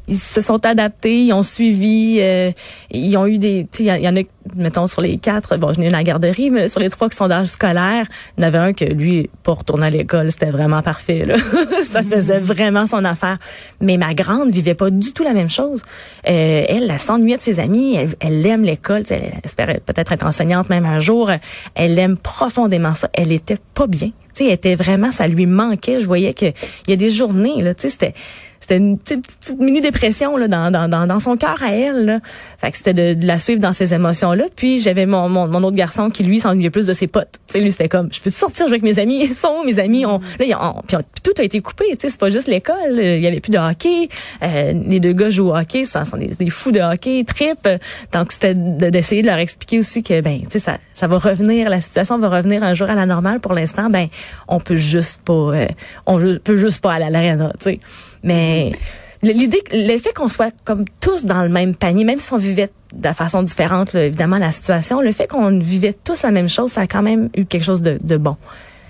ils 0.07 0.17
se 0.17 0.41
sont 0.41 0.65
adaptés, 0.67 1.25
ils 1.25 1.33
ont 1.33 1.43
suivi, 1.43 2.19
euh, 2.21 2.53
ils 2.91 3.17
ont 3.17 3.27
eu 3.27 3.39
des, 3.39 3.67
il 3.79 3.87
y, 3.87 4.09
en 4.09 4.17
a, 4.17 4.21
mettons 4.55 4.87
sur 4.87 5.01
les 5.01 5.17
quatre, 5.17 5.57
bon, 5.57 5.73
je 5.73 5.81
n'ai 5.81 5.89
eu 5.89 5.91
la 5.91 6.03
garderie, 6.03 6.51
mais 6.51 6.69
sur 6.69 6.81
les 6.81 6.91
trois 6.91 7.09
qui 7.09 7.17
sont 7.17 7.27
d'âge 7.27 7.49
scolaire, 7.49 8.07
il 8.37 8.43
y 8.43 8.45
en 8.45 8.49
avait 8.49 8.59
un 8.59 8.73
que 8.75 8.85
lui, 8.85 9.31
pour 9.43 9.59
retourner 9.59 9.87
à 9.87 9.91
l'école, 9.91 10.31
c'était 10.31 10.51
vraiment 10.51 10.83
parfait. 10.83 11.25
Là. 11.25 11.37
Ça 11.85 12.03
faisait 12.03 12.39
vraiment 12.39 12.87
son 12.87 13.05
affaire. 13.05 13.39
Mais 13.81 13.97
ma 13.97 14.15
grande 14.15 14.51
vivait 14.51 14.75
pas 14.75 14.91
du 14.91 15.13
tout 15.13 15.25
la 15.25 15.33
même 15.33 15.51
chose. 15.51 15.83
Euh, 16.29 16.65
elle, 16.69 16.91
elle 16.91 16.99
s'ennuyait 16.99 17.39
de 17.39 17.43
ses 17.43 17.59
amis, 17.59 17.97
elle, 17.97 18.15
elle 18.21 18.47
aime 18.47 18.65
l'école, 18.65 19.05
elle 19.09 19.33
espérait 19.43 19.81
peut-être 19.85 20.13
être 20.13 20.27
enseignante 20.27 20.69
même 20.69 20.85
un 20.85 21.01
jour. 21.01 21.31
Elle 21.75 21.99
aime 21.99 22.19
profondément 22.19 22.95
ça. 22.95 23.09
Elle 23.15 23.33
était 23.33 23.59
pas 23.75 23.87
bien. 23.87 24.09
Tu 24.09 24.45
sais, 24.45 24.47
elle 24.47 24.55
était 24.55 24.75
vraiment, 24.75 25.13
ça 25.13 25.29
lui 25.29 25.47
manquait. 25.47 26.01
Je 26.01 26.07
voyais 26.07 26.35
que 26.35 26.47
il 26.47 26.91
y 26.91 26.93
a 26.93 26.97
des 26.97 27.11
journées 27.11 27.63
là, 27.63 27.73
tu 27.75 27.83
sais, 27.83 27.91
c'était 27.91 28.15
c'était 28.65 28.79
une 28.79 28.99
petite, 28.99 29.27
mini 29.59 29.83
dépression 29.83 30.39
là 30.39 30.49
dans, 30.49 30.71
dans, 30.71 31.07
dans, 31.07 31.21
son 31.21 31.37
cœur 31.37 31.63
à 31.63 31.75
elle. 31.75 32.07
Là. 32.07 32.21
Fait 32.59 32.71
que 32.71 32.79
c'était 32.79 33.15
de, 33.15 33.27
la 33.27 33.39
suivre 33.39 33.61
dans 33.61 33.75
ses 33.75 33.93
émotions 33.93 34.33
là. 34.33 34.45
Puis 34.57 34.81
j'avais 34.81 35.05
mon, 35.05 35.29
mon, 35.29 35.47
mon, 35.47 35.63
autre 35.65 35.77
garçon 35.77 36.09
qui 36.09 36.25
lui 36.25 36.41
s'ennuyait 36.41 36.71
plus 36.71 36.87
de 36.87 36.95
ses 36.95 37.07
potes. 37.07 37.41
sais 37.47 37.61
lui 37.61 37.71
c'était 37.71 37.91
comme 37.91 38.11
je 38.11 38.23
peux 38.23 38.31
sortir 38.31 38.67
jouer 38.67 38.77
avec 38.77 38.83
mes 38.83 38.99
amis? 38.99 39.23
Ils 39.23 39.35
sont 39.35 39.65
mes 39.65 39.79
amis? 39.79 40.07
On, 40.07 40.19
là 40.39 40.63
ont, 40.63 40.81
puis 40.87 40.97
tout 41.23 41.33
a 41.37 41.43
été 41.43 41.61
coupé. 41.61 41.85
Tu 41.91 41.97
sais 41.99 42.09
c'est 42.09 42.19
pas 42.19 42.31
juste 42.31 42.49
l'école. 42.49 42.99
Il 42.99 43.21
y 43.21 43.27
avait 43.27 43.41
plus 43.41 43.51
de 43.51 43.59
hockey. 43.59 44.09
Euh, 44.43 44.73
les 44.89 44.99
deux 44.99 45.13
gars 45.13 45.29
jouent 45.29 45.51
au 45.51 45.57
hockey. 45.57 45.85
Ça 45.85 46.07
sont 46.07 46.17
des, 46.17 46.49
fous 46.49 46.73
de 46.73 46.81
hockey, 46.81 47.23
trip. 47.25 47.69
Donc 48.15 48.33
c'était 48.33 48.55
d'essayer 48.55 49.21
de 49.21 49.27
leur 49.27 49.39
expliquer 49.39 49.79
aussi 49.79 50.03
que 50.03 50.23
ben 50.23 50.41
tu 50.41 50.53
sais 50.53 50.59
ça 50.59 50.79
ça 50.95 51.07
va 51.07 51.19
revenir. 51.19 51.69
La 51.69 51.83
situation 51.83 52.19
va 52.19 52.31
revenir 52.31 52.63
un 52.63 52.73
jour 52.73 52.89
à 52.89 52.95
la 52.95 53.05
normale. 53.05 53.41
Pour 53.41 53.53
l'instant 53.53 53.91
ben 53.91 54.07
on 54.49 54.59
peut 54.59 54.77
juste 54.77 55.21
pas 55.23 55.35
euh, 55.35 55.67
on 56.07 56.19
peut 56.43 56.57
juste 56.57 56.81
pas 56.81 56.95
aller 56.95 57.05
à 57.05 57.11
l'arena. 57.11 57.53
Tu 57.59 57.65
sais. 57.65 57.81
Mais 58.25 58.73
l'idée, 59.23 59.63
l'effet 59.71 60.13
qu'on 60.13 60.29
soit 60.29 60.53
comme 60.65 60.85
tous 61.01 61.25
dans 61.25 61.43
le 61.43 61.49
même 61.49 61.75
panier, 61.75 62.05
même 62.05 62.19
si 62.19 62.33
on 62.33 62.39
vivait 62.39 62.71
de 62.93 63.09
façon 63.09 63.43
différente, 63.43 63.95
évidemment, 63.95 64.39
la 64.39 64.51
situation, 64.51 65.01
le 65.01 65.13
fait 65.13 65.29
qu'on 65.29 65.59
vivait 65.59 65.93
tous 65.93 66.23
la 66.23 66.31
même 66.31 66.49
chose, 66.49 66.73
ça 66.73 66.83
a 66.83 66.87
quand 66.87 67.03
même 67.03 67.29
eu 67.37 67.45
quelque 67.45 67.65
chose 67.65 67.83
de, 67.83 68.17
bon. 68.17 68.37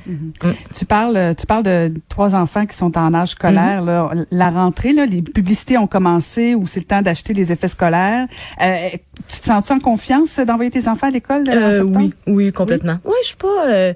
Mm-hmm. 0.09 0.49
Mm. 0.49 0.55
Tu 0.77 0.85
parles, 0.85 1.35
tu 1.37 1.47
parles 1.47 1.63
de 1.63 1.95
trois 2.09 2.35
enfants 2.35 2.67
qui 2.67 2.77
sont 2.77 2.97
en 2.97 3.15
âge 3.15 3.31
scolaire. 3.31 3.85
Mm-hmm. 3.85 4.27
La 4.31 4.51
rentrée, 4.51 4.93
là, 4.93 5.07
les 5.07 5.23
publicités 5.23 5.79
ont 5.79 5.87
commencé 5.87 6.55
ou 6.55 6.67
c'est 6.67 6.81
le 6.81 6.87
temps 6.87 7.03
d'acheter 7.03 7.33
les 7.35 7.53
effets 7.53 7.69
scolaires. 7.69 8.27
Euh, 8.61 8.91
tu 9.29 9.41
te 9.41 9.47
sens-tu 9.47 9.73
en 9.73 9.81
confiance 9.81 10.39
d'envoyer 10.39 10.71
tes 10.71 10.89
enfants 10.89 11.09
à 11.09 11.11
l'école 11.11 11.45
euh, 11.49 11.83
Oui, 11.83 12.13
oui, 12.27 12.53
complètement. 12.53 12.99
Oui, 13.05 13.15
je 13.23 13.29
suis 13.29 13.37
pas. 13.37 13.69
Euh, 13.69 13.95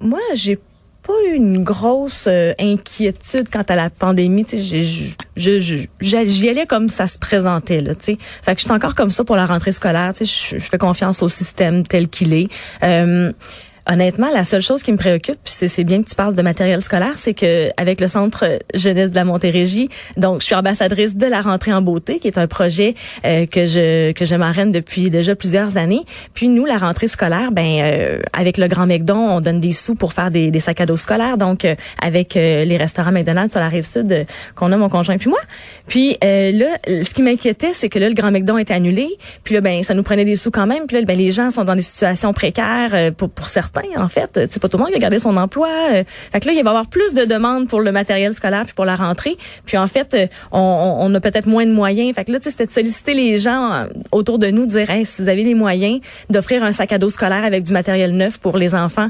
moi, 0.00 0.20
j'ai 0.34 0.58
pas 1.08 1.14
eu 1.26 1.34
une 1.34 1.64
grosse 1.64 2.26
euh, 2.28 2.52
inquiétude 2.60 3.48
quant 3.50 3.64
à 3.66 3.76
la 3.76 3.88
pandémie. 3.88 4.44
J'y 4.52 6.48
allais 6.48 6.66
comme 6.66 6.88
ça 6.90 7.06
se 7.06 7.18
présentait. 7.18 7.80
Là, 7.80 7.94
sais. 7.98 8.18
fait 8.20 8.54
que 8.54 8.60
je 8.60 8.66
suis 8.66 8.72
encore 8.72 8.94
comme 8.94 9.10
ça 9.10 9.24
pour 9.24 9.34
la 9.34 9.46
rentrée 9.46 9.72
scolaire. 9.72 10.12
Je 10.20 10.58
fais 10.58 10.78
confiance 10.78 11.22
au 11.22 11.28
système 11.28 11.82
tel 11.82 12.08
qu'il 12.08 12.34
est. 12.34 12.48
Euh, 12.82 13.32
Honnêtement, 13.90 14.28
la 14.30 14.44
seule 14.44 14.60
chose 14.60 14.82
qui 14.82 14.92
me 14.92 14.98
préoccupe, 14.98 15.38
c'est 15.44 15.82
bien 15.82 16.02
que 16.02 16.08
tu 16.10 16.14
parles 16.14 16.34
de 16.34 16.42
matériel 16.42 16.82
scolaire, 16.82 17.14
c'est 17.16 17.32
que 17.32 17.70
avec 17.78 18.02
le 18.02 18.08
Centre 18.08 18.58
jeunesse 18.74 19.10
de 19.10 19.14
la 19.14 19.24
Montérégie, 19.24 19.88
donc 20.18 20.42
je 20.42 20.46
suis 20.46 20.54
ambassadrice 20.54 21.16
de 21.16 21.24
la 21.24 21.40
rentrée 21.40 21.72
en 21.72 21.80
beauté, 21.80 22.18
qui 22.18 22.28
est 22.28 22.36
un 22.36 22.46
projet 22.46 22.94
euh, 23.24 23.46
que 23.46 23.64
je 23.64 24.12
que 24.12 24.26
je 24.26 24.34
depuis 24.70 25.08
déjà 25.08 25.34
plusieurs 25.34 25.78
années. 25.78 26.02
Puis 26.34 26.48
nous, 26.48 26.66
la 26.66 26.76
rentrée 26.76 27.08
scolaire, 27.08 27.50
ben 27.50 27.80
euh, 27.80 28.20
avec 28.34 28.58
le 28.58 28.68
Grand 28.68 28.86
McDon, 28.86 29.16
on 29.16 29.40
donne 29.40 29.58
des 29.58 29.72
sous 29.72 29.94
pour 29.94 30.12
faire 30.12 30.30
des, 30.30 30.50
des 30.50 30.60
sacs 30.60 30.82
à 30.82 30.86
dos 30.86 30.98
scolaires. 30.98 31.38
Donc 31.38 31.64
euh, 31.64 31.74
avec 32.02 32.34
les 32.34 32.76
restaurants 32.76 33.12
McDonald's 33.12 33.52
sur 33.52 33.60
la 33.60 33.68
rive 33.68 33.86
sud 33.86 34.26
qu'on 34.54 34.70
a 34.70 34.76
mon 34.76 34.90
conjoint 34.90 35.16
puis 35.16 35.30
moi. 35.30 35.40
Puis 35.86 36.18
là, 36.20 36.76
ce 36.86 37.14
qui 37.14 37.22
m'inquiétait, 37.22 37.72
c'est 37.72 37.88
que 37.88 37.98
là 37.98 38.08
le 38.08 38.14
Grand 38.14 38.32
McDon 38.32 38.58
était 38.58 38.74
annulé. 38.74 39.08
Puis 39.44 39.54
là, 39.54 39.62
ben 39.62 39.82
ça 39.82 39.94
nous 39.94 40.02
prenait 40.02 40.26
des 40.26 40.36
sous 40.36 40.50
quand 40.50 40.66
même. 40.66 40.86
Puis 40.86 40.98
là, 40.98 41.02
ben 41.04 41.16
les 41.16 41.32
gens 41.32 41.50
sont 41.50 41.64
dans 41.64 41.76
des 41.76 41.82
situations 41.82 42.34
précaires 42.34 43.12
pour 43.16 43.30
pour 43.30 43.48
certains 43.48 43.77
en 43.96 44.08
fait. 44.08 44.48
C'est 44.50 44.60
pas 44.60 44.68
tout 44.68 44.76
le 44.76 44.82
monde 44.82 44.92
qui 44.92 44.96
a 44.96 45.00
gardé 45.00 45.18
son 45.18 45.36
emploi. 45.36 45.68
Euh. 45.90 46.04
Fait 46.32 46.40
que 46.40 46.46
là, 46.46 46.52
il 46.52 46.62
va 46.62 46.70
y 46.70 46.72
avoir 46.72 46.86
plus 46.86 47.14
de 47.14 47.24
demandes 47.24 47.68
pour 47.68 47.80
le 47.80 47.92
matériel 47.92 48.34
scolaire 48.34 48.64
puis 48.64 48.74
pour 48.74 48.84
la 48.84 48.96
rentrée. 48.96 49.36
Puis 49.64 49.76
en 49.76 49.86
fait, 49.86 50.14
euh, 50.14 50.26
on, 50.52 50.96
on 51.00 51.14
a 51.14 51.20
peut-être 51.20 51.46
moins 51.46 51.66
de 51.66 51.72
moyens. 51.72 52.14
Fait 52.14 52.24
que 52.24 52.32
là, 52.32 52.38
c'était 52.40 52.66
de 52.66 52.70
solliciter 52.70 53.14
les 53.14 53.38
gens 53.38 53.72
euh, 53.72 53.86
autour 54.12 54.38
de 54.38 54.48
nous, 54.48 54.66
dire, 54.66 54.90
hey, 54.90 55.04
si 55.06 55.22
vous 55.22 55.28
avez 55.28 55.44
les 55.44 55.54
moyens 55.54 56.00
d'offrir 56.30 56.64
un 56.64 56.72
sac 56.72 56.92
à 56.92 56.98
dos 56.98 57.10
scolaire 57.10 57.44
avec 57.44 57.64
du 57.64 57.72
matériel 57.72 58.12
neuf 58.12 58.38
pour 58.38 58.58
les 58.58 58.74
enfants 58.74 59.08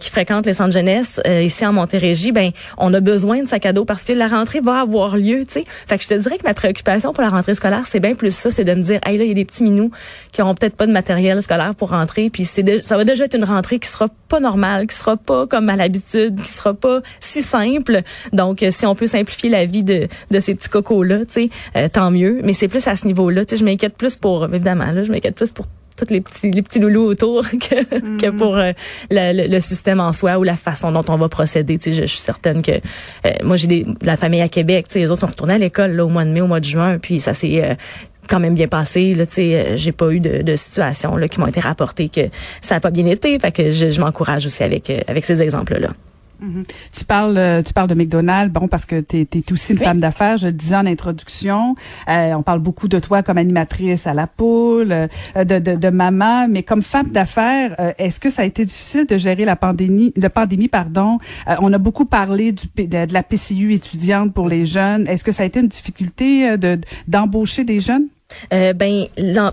qui 0.00 0.10
fréquentent 0.10 0.46
les 0.46 0.54
centres 0.54 0.72
jeunesse 0.72 1.20
ici 1.26 1.66
en 1.66 1.72
Montérégie, 1.72 2.32
ben 2.32 2.50
on 2.78 2.92
a 2.94 3.00
besoin 3.00 3.42
de 3.42 3.48
sac 3.48 3.66
à 3.66 3.72
dos 3.72 3.84
parce 3.84 4.04
que 4.04 4.12
la 4.12 4.28
rentrée 4.28 4.60
va 4.60 4.80
avoir 4.80 5.16
lieu, 5.16 5.44
tu 5.46 5.54
sais. 5.54 5.64
Fait 5.86 5.98
que 5.98 6.04
je 6.04 6.08
te 6.08 6.14
dirais 6.14 6.38
que 6.38 6.44
ma 6.44 6.54
préoccupation 6.54 7.12
pour 7.12 7.22
la 7.22 7.30
rentrée 7.30 7.54
scolaire, 7.54 7.86
c'est 7.86 8.00
bien 8.00 8.14
plus 8.14 8.34
ça, 8.34 8.50
c'est 8.50 8.64
de 8.64 8.74
me 8.74 8.82
dire, 8.82 9.00
hey 9.06 9.18
là, 9.18 9.24
il 9.24 9.28
y 9.28 9.32
a 9.32 9.34
des 9.34 9.44
petits 9.44 9.62
minous 9.62 9.90
qui 10.32 10.42
auront 10.42 10.54
peut-être 10.54 10.76
pas 10.76 10.86
de 10.86 10.92
matériel 10.92 11.42
scolaire 11.42 11.74
pour 11.74 11.90
rentrer, 11.90 12.30
puis 12.30 12.44
c'est 12.44 12.84
ça 12.84 12.96
va 12.96 13.04
déjà 13.04 13.24
être 13.24 13.36
une 13.36 13.44
rentrée 13.44 13.78
qui 13.78 13.88
sera 13.88 14.08
pas 14.28 14.40
normal, 14.40 14.86
qui 14.86 14.94
sera 14.94 15.16
pas 15.16 15.46
comme 15.46 15.68
à 15.68 15.76
l'habitude, 15.76 16.40
qui 16.40 16.50
sera 16.50 16.72
pas 16.72 17.00
si 17.18 17.42
simple. 17.42 18.02
Donc, 18.32 18.62
euh, 18.62 18.70
si 18.70 18.86
on 18.86 18.94
peut 18.94 19.06
simplifier 19.06 19.50
la 19.50 19.66
vie 19.66 19.82
de, 19.82 20.08
de 20.30 20.40
ces 20.40 20.54
petits 20.54 20.68
cocos-là, 20.68 21.26
tu 21.26 21.32
sais, 21.32 21.50
euh, 21.76 21.88
tant 21.92 22.10
mieux. 22.10 22.40
Mais 22.44 22.52
c'est 22.52 22.68
plus 22.68 22.86
à 22.86 22.96
ce 22.96 23.06
niveau-là. 23.06 23.44
Tu 23.44 23.50
sais, 23.50 23.56
je 23.56 23.64
m'inquiète 23.64 23.96
plus 23.96 24.16
pour, 24.16 24.44
évidemment, 24.44 24.92
là, 24.92 25.02
je 25.02 25.10
m'inquiète 25.10 25.34
plus 25.34 25.50
pour 25.50 25.66
tous 25.98 26.14
les 26.14 26.22
petits 26.22 26.50
les 26.50 26.62
petits 26.62 26.78
loulous 26.78 27.04
autour 27.04 27.42
que, 27.50 28.16
que 28.16 28.30
mm. 28.30 28.36
pour 28.36 28.56
euh, 28.56 28.72
le, 29.10 29.48
le, 29.48 29.60
système 29.60 30.00
en 30.00 30.14
soi 30.14 30.38
ou 30.38 30.44
la 30.44 30.56
façon 30.56 30.92
dont 30.92 31.04
on 31.08 31.16
va 31.16 31.28
procéder. 31.28 31.76
Tu 31.76 31.90
sais, 31.90 31.96
je, 31.96 32.02
je 32.02 32.06
suis 32.06 32.20
certaine 32.20 32.62
que 32.62 32.80
moi 33.42 33.56
j'ai 33.56 33.66
des 33.66 33.86
la 34.00 34.16
famille 34.16 34.40
à 34.40 34.48
Québec. 34.48 34.86
Tu 34.88 34.94
sais, 34.94 34.98
les 35.00 35.10
autres 35.10 35.20
sont 35.20 35.26
retournés 35.26 35.54
à 35.54 35.58
l'école 35.58 35.90
là 35.90 36.06
au 36.06 36.08
mois 36.08 36.24
de 36.24 36.30
mai, 36.30 36.40
au 36.40 36.46
mois 36.46 36.60
de 36.60 36.64
juin, 36.64 36.98
puis 36.98 37.20
ça 37.20 37.34
s'est 37.34 37.76
quand 38.30 38.40
même 38.40 38.54
bien 38.54 38.68
passé. 38.68 39.14
Là, 39.14 39.24
euh, 39.38 39.76
j'ai 39.76 39.92
pas 39.92 40.10
eu 40.10 40.20
de, 40.20 40.42
de 40.42 40.56
situations 40.56 41.16
là, 41.16 41.28
qui 41.28 41.40
m'ont 41.40 41.48
été 41.48 41.60
rapportées 41.60 42.08
que 42.08 42.28
ça 42.62 42.76
a 42.76 42.80
pas 42.80 42.90
bien 42.90 43.06
été. 43.06 43.38
Fait 43.38 43.52
que 43.52 43.70
je, 43.70 43.90
je 43.90 44.00
m'encourage 44.00 44.46
aussi 44.46 44.62
avec, 44.62 44.88
euh, 44.88 45.00
avec 45.08 45.24
ces 45.24 45.42
exemples-là. 45.42 45.90
Mm-hmm. 46.42 46.64
Tu 46.96 47.04
parles, 47.04 47.36
euh, 47.36 47.60
tu 47.60 47.74
parles 47.74 47.88
de 47.88 47.94
McDonald's, 47.94 48.50
bon 48.50 48.66
parce 48.66 48.86
que 48.86 49.00
tu 49.00 49.20
es, 49.20 49.52
aussi 49.52 49.72
une 49.74 49.78
femme 49.78 50.00
d'affaires. 50.00 50.38
Je 50.38 50.46
le 50.46 50.52
disais 50.52 50.76
en 50.76 50.86
introduction. 50.86 51.74
on 52.06 52.42
parle 52.42 52.60
beaucoup 52.60 52.88
de 52.88 52.98
toi 52.98 53.22
comme 53.22 53.36
animatrice 53.36 54.06
à 54.06 54.14
la 54.14 54.26
poule, 54.26 55.08
de, 55.36 55.58
de, 55.58 55.74
de, 55.74 55.88
maman, 55.90 56.48
mais 56.48 56.62
comme 56.62 56.80
femme 56.80 57.08
d'affaires, 57.08 57.74
est-ce 57.98 58.20
que 58.20 58.30
ça 58.30 58.40
a 58.40 58.44
été 58.46 58.64
difficile 58.64 59.06
de 59.06 59.18
gérer 59.18 59.44
la 59.44 59.56
pandémie, 59.56 60.14
la 60.16 60.30
pandémie 60.30 60.68
pardon? 60.68 61.18
On 61.60 61.70
a 61.74 61.78
beaucoup 61.78 62.06
parlé 62.06 62.52
du, 62.52 62.68
de, 62.74 63.04
de, 63.04 63.12
la 63.12 63.22
PCU 63.22 63.74
étudiante 63.74 64.32
pour 64.32 64.48
les 64.48 64.64
jeunes. 64.64 65.06
Est-ce 65.08 65.24
que 65.24 65.32
ça 65.32 65.42
a 65.42 65.46
été 65.46 65.60
une 65.60 65.68
difficulté 65.68 66.56
de 66.56 66.80
d'embaucher 67.06 67.64
des 67.64 67.80
jeunes? 67.80 68.06
Euh, 68.52 68.72
ben, 68.72 69.06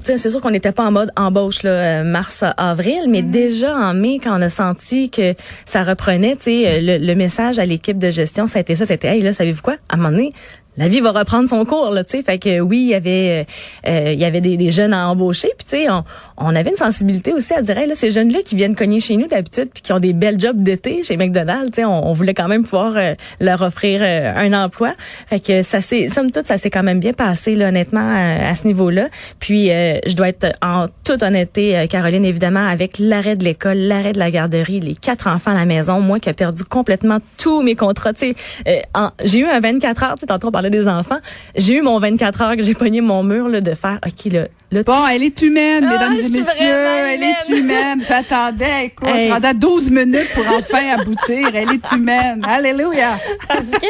c'est 0.03 0.29
sûr 0.29 0.41
qu'on 0.41 0.51
n'était 0.51 0.71
pas 0.71 0.85
en 0.85 0.91
mode 0.91 1.11
embauche 1.15 1.63
là, 1.63 1.69
euh, 1.69 2.03
mars 2.03 2.43
avril, 2.57 3.05
mais 3.09 3.21
mm-hmm. 3.21 3.31
déjà 3.31 3.75
en 3.75 3.93
mai, 3.93 4.19
quand 4.23 4.37
on 4.37 4.41
a 4.41 4.49
senti 4.49 5.09
que 5.09 5.33
ça 5.65 5.83
reprenait, 5.83 6.35
tu 6.35 6.43
sais, 6.43 6.67
euh, 6.67 6.97
le, 6.99 7.15
message 7.15 7.59
à 7.59 7.65
l'équipe 7.65 7.97
de 7.97 8.11
gestion, 8.11 8.47
ça 8.47 8.59
a 8.59 8.61
été 8.61 8.75
ça, 8.75 8.85
c'était 8.85 9.07
hey 9.07 9.21
là, 9.21 9.33
savez-vous 9.33 9.61
quoi? 9.61 9.75
À 9.89 9.95
un 9.95 9.97
moment 9.97 10.11
donné, 10.11 10.33
la 10.77 10.87
vie 10.87 10.99
va 10.99 11.11
reprendre 11.11 11.49
son 11.49 11.65
cours 11.65 11.91
là, 11.91 12.03
tu 12.03 12.17
sais. 12.17 12.23
Fait 12.23 12.37
que 12.37 12.59
oui, 12.59 12.79
il 12.79 12.89
y 12.89 12.93
avait 12.93 13.45
euh, 13.87 14.13
il 14.13 14.19
y 14.19 14.25
avait 14.25 14.41
des, 14.41 14.71
jeunes 14.71 14.93
à 14.93 15.07
embaucher, 15.07 15.49
puis 15.57 15.65
tu 15.65 15.77
sais, 15.77 15.89
on, 15.89 16.03
on, 16.37 16.55
avait 16.55 16.69
une 16.69 16.75
sensibilité 16.75 17.33
aussi 17.33 17.53
à 17.53 17.61
dire 17.61 17.75
là 17.75 17.95
ces 17.95 18.11
jeunes 18.11 18.31
là 18.31 18.39
qui 18.43 18.55
viennent 18.55 18.75
cogner 18.75 18.99
chez 18.99 19.17
nous 19.17 19.27
d'habitude 19.27 19.69
puis 19.73 19.81
qui 19.81 19.93
ont 19.93 19.99
des 19.99 20.13
belles 20.13 20.39
jobs 20.39 20.61
d'été 20.61 21.03
chez 21.03 21.17
McDonald's, 21.17 21.71
tu 21.71 21.81
sais, 21.81 21.85
on, 21.85 22.13
voulait 22.13 22.33
quand 22.33 22.47
même 22.47 22.63
pouvoir 22.63 22.93
euh, 22.95 23.15
leur 23.39 23.61
offrir 23.61 24.01
euh, 24.03 24.33
un 24.35 24.53
emploi. 24.53 24.93
Fait 25.27 25.39
que 25.39 25.61
ça 25.61 25.81
s'est 25.81 26.09
somme 26.09 26.31
toute 26.31 26.47
ça 26.47 26.57
s'est 26.57 26.69
quand 26.69 26.83
même 26.83 26.99
bien 26.99 27.13
passé 27.13 27.55
là 27.55 27.69
honnêtement 27.69 28.15
à, 28.15 28.53
ce 28.55 28.67
niveau-là. 28.67 29.07
Puis 29.39 29.67
je 29.67 30.15
dois 30.15 30.29
être 30.29 30.47
en 30.61 30.85
toute 31.03 31.23
honnêteté 31.23 31.85
Caroline 31.89 32.25
évidemment 32.25 32.65
avec 32.65 32.97
l'arrêt 32.99 33.35
de 33.35 33.43
l'école, 33.43 33.77
l'arrêt 33.77 34.13
de 34.13 34.19
la 34.19 34.31
garderie, 34.31 34.79
les 34.79 34.95
quatre 34.95 35.27
enfants 35.27 35.51
à 35.51 35.55
la 35.55 35.65
maison, 35.65 35.99
moi 35.99 36.19
qui 36.19 36.29
ai 36.29 36.33
perdu 36.33 36.63
complètement 36.63 37.19
tous 37.37 37.61
mes 37.61 37.75
contrats, 37.75 38.13
tu 38.13 38.33
sais, 38.33 38.83
j'ai 39.23 39.39
eu 39.39 39.45
un 39.45 39.59
24 39.59 40.03
heures, 40.03 40.13
tu 40.15 40.21
sais 40.21 40.25
tantôt 40.27 40.51
on 40.66 40.66
des 40.69 40.87
enfants. 40.87 41.19
J'ai 41.55 41.75
eu 41.75 41.81
mon 41.81 41.99
24 41.99 42.41
heures 42.41 42.55
que 42.55 42.63
j'ai 42.63 42.73
pogné 42.73 43.01
mon 43.01 43.23
mur 43.23 43.47
là, 43.49 43.61
de 43.61 43.73
faire, 43.73 43.99
OK, 44.05 44.31
là, 44.31 44.47
bon, 44.71 45.07
elle 45.07 45.23
est 45.23 45.41
humaine, 45.41 45.85
ah, 45.87 45.93
mesdames 45.93 46.13
et 46.13 46.37
messieurs. 46.37 46.65
Elle 46.65 47.23
est 47.23 47.57
humaine. 47.57 48.01
J'attendais, 48.07 48.85
écoute, 48.87 49.07
hey. 49.07 49.29
pendant 49.29 49.53
12 49.53 49.91
minutes 49.91 50.31
pour 50.33 50.45
enfin 50.47 50.99
aboutir. 50.99 51.49
Elle 51.53 51.71
est 51.71 51.91
humaine. 51.91 52.41
Alléluia. 52.45 53.15
Parce 53.47 53.71
que 53.71 53.87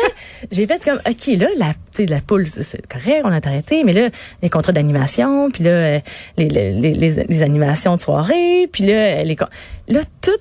j'ai 0.51 0.67
fait 0.67 0.83
comme, 0.83 0.99
OK, 1.07 1.27
là, 1.37 1.47
la, 1.57 1.73
la 2.05 2.21
poule, 2.21 2.47
c'est 2.47 2.87
correct, 2.87 3.21
on 3.23 3.31
a 3.31 3.45
arrêté, 3.45 3.83
mais 3.83 3.93
là, 3.93 4.09
les 4.41 4.49
contrats 4.49 4.71
d'animation, 4.71 5.49
puis 5.49 5.63
là, 5.63 5.71
euh, 5.71 5.99
les, 6.37 6.49
les, 6.49 6.73
les, 6.73 6.93
les, 6.93 7.41
animations 7.41 7.95
de 7.95 8.01
soirée, 8.01 8.69
puis 8.71 8.85
là, 8.85 9.23
les 9.23 9.35
là 9.87 10.01
tout 10.21 10.31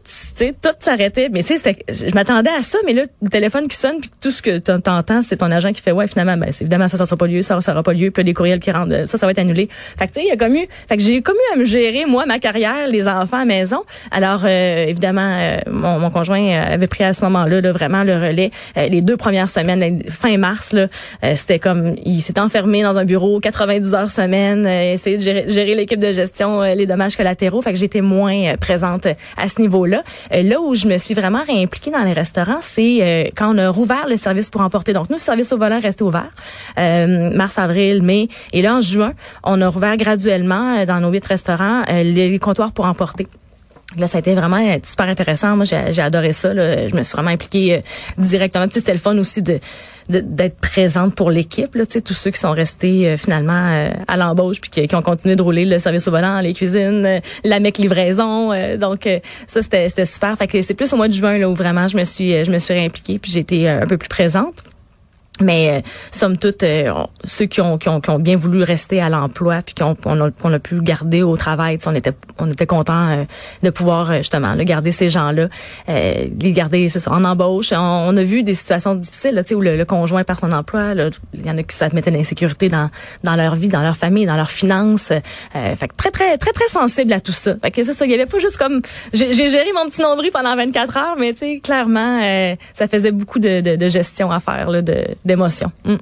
tout 0.60 0.68
s'arrêtait 0.80 1.28
mais 1.28 1.42
tu 1.42 1.56
sais 1.56 1.76
je 1.88 2.14
m'attendais 2.14 2.50
à 2.50 2.62
ça 2.62 2.78
mais 2.84 2.92
là 2.92 3.04
le 3.22 3.28
téléphone 3.28 3.68
qui 3.68 3.76
sonne 3.76 4.00
puis 4.00 4.10
tout 4.20 4.30
ce 4.30 4.42
que 4.42 4.58
tu 4.58 4.72
entends 4.72 5.22
c'est 5.22 5.36
ton 5.36 5.50
agent 5.50 5.72
qui 5.72 5.80
fait 5.80 5.92
ouais 5.92 6.08
finalement 6.08 6.36
ben 6.36 6.50
évidemment 6.60 6.88
ça 6.88 6.96
ça 6.96 7.06
sera 7.06 7.16
pas 7.16 7.28
lieu 7.28 7.42
ça 7.42 7.60
ça 7.60 7.72
sera 7.72 7.82
pas 7.82 7.92
lieu 7.92 8.10
puis 8.10 8.24
les 8.24 8.34
courriels 8.34 8.58
qui 8.58 8.72
rentrent 8.72 9.06
ça 9.06 9.18
ça 9.18 9.26
va 9.26 9.30
être 9.30 9.38
annulé 9.38 9.68
fait 9.96 10.08
que 10.08 10.14
il 10.26 10.32
a 10.32 10.36
comme 10.36 10.54
eu 10.56 10.66
fait 10.88 10.96
que 10.96 11.02
j'ai 11.02 11.22
comme 11.22 11.36
eu 11.36 11.54
à 11.54 11.56
me 11.58 11.64
gérer 11.64 12.06
moi 12.06 12.26
ma 12.26 12.38
carrière 12.38 12.88
les 12.88 13.08
enfants 13.08 13.38
à 13.38 13.44
maison 13.44 13.82
alors 14.10 14.42
euh, 14.44 14.86
évidemment 14.86 15.36
euh, 15.38 15.58
mon, 15.70 15.98
mon, 15.98 16.10
conjoint 16.10 16.58
avait 16.60 16.86
pris 16.86 17.04
à 17.04 17.12
ce 17.12 17.24
moment-là 17.24 17.60
là, 17.60 17.72
vraiment 17.72 18.02
le 18.02 18.14
relais 18.14 18.50
euh, 18.76 18.88
les 18.88 19.00
deux 19.00 19.16
premières 19.16 19.50
semaines 19.50 20.02
fin 20.08 20.36
mars 20.36 20.72
là 20.72 20.88
c'était 21.34 21.58
comme 21.58 21.94
il 22.04 22.20
s'est 22.20 22.38
enfermé 22.38 22.82
dans 22.82 22.98
un 22.98 23.04
bureau 23.04 23.40
90 23.40 23.94
heures 23.94 24.10
semaine 24.10 24.66
essayer 24.66 25.18
de 25.18 25.22
gérer, 25.22 25.44
gérer 25.48 25.74
l'équipe 25.74 26.00
de 26.00 26.12
gestion 26.12 26.62
les 26.62 26.86
dommages 26.86 27.16
collatéraux 27.16 27.62
fait 27.62 27.72
que 27.72 27.78
j'étais 27.78 28.00
moins 28.00 28.56
présente 28.56 29.06
à 29.36 29.48
ce 29.48 29.60
niveau-là. 29.60 30.02
Euh, 30.32 30.42
là 30.42 30.60
où 30.60 30.74
je 30.74 30.86
me 30.86 30.98
suis 30.98 31.14
vraiment 31.14 31.42
réimpliquée 31.42 31.90
dans 31.90 32.02
les 32.02 32.12
restaurants, 32.12 32.60
c'est 32.62 32.98
euh, 33.00 33.30
quand 33.36 33.54
on 33.54 33.58
a 33.58 33.68
rouvert 33.68 34.06
le 34.08 34.16
service 34.16 34.50
pour 34.50 34.60
emporter. 34.60 34.92
Donc 34.92 35.08
nous, 35.08 35.16
le 35.16 35.20
service 35.20 35.52
au 35.52 35.58
volant 35.58 35.80
restait 35.80 36.02
ouvert 36.02 36.30
euh, 36.78 37.30
mars, 37.34 37.58
avril, 37.58 38.02
mai, 38.02 38.28
et 38.52 38.62
là 38.62 38.76
en 38.76 38.80
juin, 38.80 39.12
on 39.44 39.60
a 39.60 39.68
rouvert 39.68 39.96
dans 40.24 41.00
nos 41.00 41.10
huit 41.10 41.24
restaurants 41.24 41.84
les 41.88 42.38
comptoirs 42.38 42.72
pour 42.72 42.86
emporter. 42.86 43.26
Là, 43.96 44.06
ça 44.06 44.18
a 44.18 44.20
été 44.20 44.34
vraiment 44.34 44.58
euh, 44.58 44.78
super 44.82 45.08
intéressant. 45.08 45.56
Moi, 45.56 45.64
j'ai 45.64 46.02
adoré 46.02 46.32
ça. 46.32 46.52
Là. 46.52 46.88
Je 46.88 46.94
me 46.94 47.02
suis 47.02 47.12
vraiment 47.12 47.30
impliquée 47.30 47.76
euh, 47.76 47.80
directement. 48.18 48.66
Petit 48.68 48.82
téléphone 48.82 49.18
aussi 49.18 49.42
de 49.42 49.60
d'être 50.08 50.60
présente 50.60 51.16
pour 51.16 51.32
l'équipe. 51.32 51.76
Tous 52.04 52.14
ceux 52.14 52.30
qui 52.30 52.38
sont 52.38 52.52
restés 52.52 53.08
euh, 53.08 53.16
finalement 53.16 53.90
à 54.06 54.16
l'embauche 54.16 54.60
puis 54.60 54.70
qui, 54.70 54.94
ont 54.94 55.02
continué 55.02 55.34
de 55.34 55.42
rouler 55.42 55.64
le 55.64 55.80
service 55.80 56.06
au 56.06 56.12
volant, 56.12 56.40
les 56.40 56.54
cuisines, 56.54 57.20
la 57.42 57.58
mec 57.58 57.78
livraison. 57.78 58.52
donc 58.76 59.08
ça, 59.48 59.62
c'était 59.62 60.04
super. 60.04 60.36
Fait 60.38 60.62
c'est 60.62 60.74
plus 60.74 60.92
au 60.92 60.96
mois 60.96 61.08
de 61.08 61.12
juin 61.12 61.38
là 61.38 61.50
où 61.50 61.56
vraiment 61.56 61.88
je 61.88 61.96
me 61.96 62.04
suis 62.04 62.44
je 62.44 62.50
me 62.52 62.58
suis 62.60 62.72
réimpliquée 62.72 63.18
puis 63.18 63.32
j'ai 63.32 63.40
été 63.40 63.68
un 63.68 63.86
peu 63.86 63.96
plus 63.96 64.08
présente. 64.08 64.62
Mais 65.40 65.70
euh, 65.70 65.80
somme 66.12 66.38
toute, 66.38 66.62
euh, 66.62 66.92
ceux 67.24 67.44
qui 67.44 67.60
ont, 67.60 67.76
qui 67.76 67.88
ont, 67.88 68.00
qui, 68.00 68.10
ont, 68.10 68.18
bien 68.18 68.36
voulu 68.36 68.62
rester 68.62 69.02
à 69.02 69.10
l'emploi 69.10 69.60
puis 69.60 69.74
qu'on 69.74 69.94
on 70.06 70.20
a, 70.20 70.30
on 70.42 70.52
a, 70.52 70.58
pu 70.58 70.80
garder 70.80 71.22
au 71.22 71.36
travail, 71.36 71.78
on 71.84 71.94
était 71.94 72.14
on 72.38 72.50
était 72.50 72.66
content 72.66 73.08
euh, 73.08 73.24
de 73.62 73.70
pouvoir 73.70 74.10
euh, 74.10 74.18
justement 74.18 74.54
là, 74.54 74.64
garder 74.64 74.92
ces 74.92 75.10
gens-là, 75.10 75.48
les 75.88 76.52
garder 76.52 76.88
ça, 76.88 77.12
en 77.12 77.24
embauche. 77.24 77.72
On, 77.72 78.16
a 78.16 78.22
vu 78.22 78.42
des 78.42 78.54
situations 78.54 78.94
difficiles 78.94 79.34
là, 79.34 79.42
où 79.54 79.60
le, 79.60 79.76
le, 79.76 79.84
conjoint 79.84 80.24
perd 80.24 80.40
son 80.40 80.52
emploi. 80.52 80.94
Il 81.34 81.46
y 81.46 81.50
en 81.50 81.58
a 81.58 81.62
qui 81.62 81.76
ça 81.76 81.88
mettait 81.92 82.10
l'insécurité 82.10 82.68
dans 82.68 82.90
dans 83.22 83.36
leur 83.36 83.54
vie, 83.56 83.68
dans 83.68 83.82
leur 83.82 83.96
famille, 83.96 84.26
dans 84.26 84.36
leurs 84.36 84.50
finances. 84.50 85.12
fait 85.52 85.88
que 85.88 85.96
très 85.96 86.10
très 86.10 86.38
très 86.38 86.52
très 86.52 86.68
sensible 86.68 87.12
à 87.12 87.20
tout 87.20 87.32
ça. 87.32 87.56
Fait 87.60 87.70
que 87.70 87.82
c'est 87.82 87.92
ça. 87.92 88.06
Il 88.06 88.10
y 88.10 88.14
avait 88.14 88.26
pas 88.26 88.38
juste 88.38 88.56
comme 88.56 88.80
j'ai 89.12 89.32
géré 89.34 89.70
mon 89.74 89.88
petit 89.90 90.00
nombril 90.00 90.30
pendant 90.32 90.56
24 90.56 90.96
heures, 90.96 91.16
mais 91.18 91.32
tu 91.32 91.38
sais 91.40 91.60
clairement 91.62 92.56
ça 92.72 92.88
faisait 92.88 93.12
beaucoup 93.12 93.38
de, 93.38 93.60
de, 93.60 93.76
de 93.76 93.88
gestion 93.88 94.30
à 94.30 94.40
faire 94.40 94.70
là, 94.70 94.80
de 95.25 95.25
d'émotion. 95.26 95.70
Mm. 95.84 95.96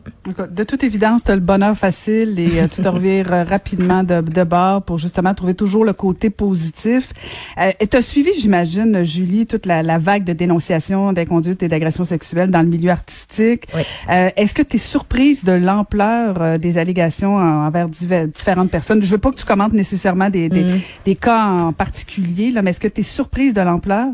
De 0.50 0.64
toute 0.64 0.84
évidence, 0.84 1.24
tu 1.24 1.30
as 1.30 1.34
le 1.34 1.40
bonheur 1.40 1.76
facile 1.76 2.38
et 2.38 2.60
euh, 2.60 2.68
tu 2.72 2.82
te 2.82 2.88
revires 2.96 3.32
euh, 3.32 3.44
rapidement 3.44 4.04
de, 4.04 4.20
de 4.20 4.44
bord 4.44 4.82
pour 4.82 4.98
justement 4.98 5.34
trouver 5.34 5.54
toujours 5.54 5.84
le 5.84 5.92
côté 5.92 6.30
positif. 6.30 7.10
Euh, 7.58 7.72
et 7.80 7.86
tu 7.86 7.96
as 7.96 8.02
suivi, 8.02 8.30
j'imagine, 8.38 9.02
Julie, 9.02 9.46
toute 9.46 9.66
la, 9.66 9.82
la, 9.82 9.98
vague 9.98 10.24
de 10.24 10.32
dénonciations 10.32 11.12
d'inconduite 11.12 11.62
et 11.62 11.68
d'agressions 11.68 12.04
sexuelles 12.04 12.50
dans 12.50 12.62
le 12.62 12.68
milieu 12.68 12.90
artistique. 12.90 13.66
Oui. 13.74 13.82
Euh, 14.10 14.30
Est-ce 14.36 14.54
que 14.54 14.62
tu 14.62 14.76
es 14.76 14.78
surprise 14.78 15.44
de 15.44 15.52
l'ampleur 15.52 16.58
des 16.58 16.78
allégations 16.78 17.36
envers 17.36 17.88
différentes 17.88 18.70
personnes? 18.70 19.02
Je 19.02 19.10
veux 19.10 19.18
pas 19.18 19.30
que 19.30 19.36
tu 19.36 19.46
commentes 19.46 19.72
nécessairement 19.72 20.30
des, 20.30 20.48
des, 20.48 20.62
mm. 20.62 20.80
des 21.06 21.16
cas 21.16 21.44
en 21.44 21.72
particulier, 21.72 22.50
là, 22.50 22.62
mais 22.62 22.70
est-ce 22.70 22.80
que 22.80 22.88
tu 22.88 23.00
es 23.00 23.04
surprise 23.04 23.54
de 23.54 23.60
l'ampleur? 23.60 24.08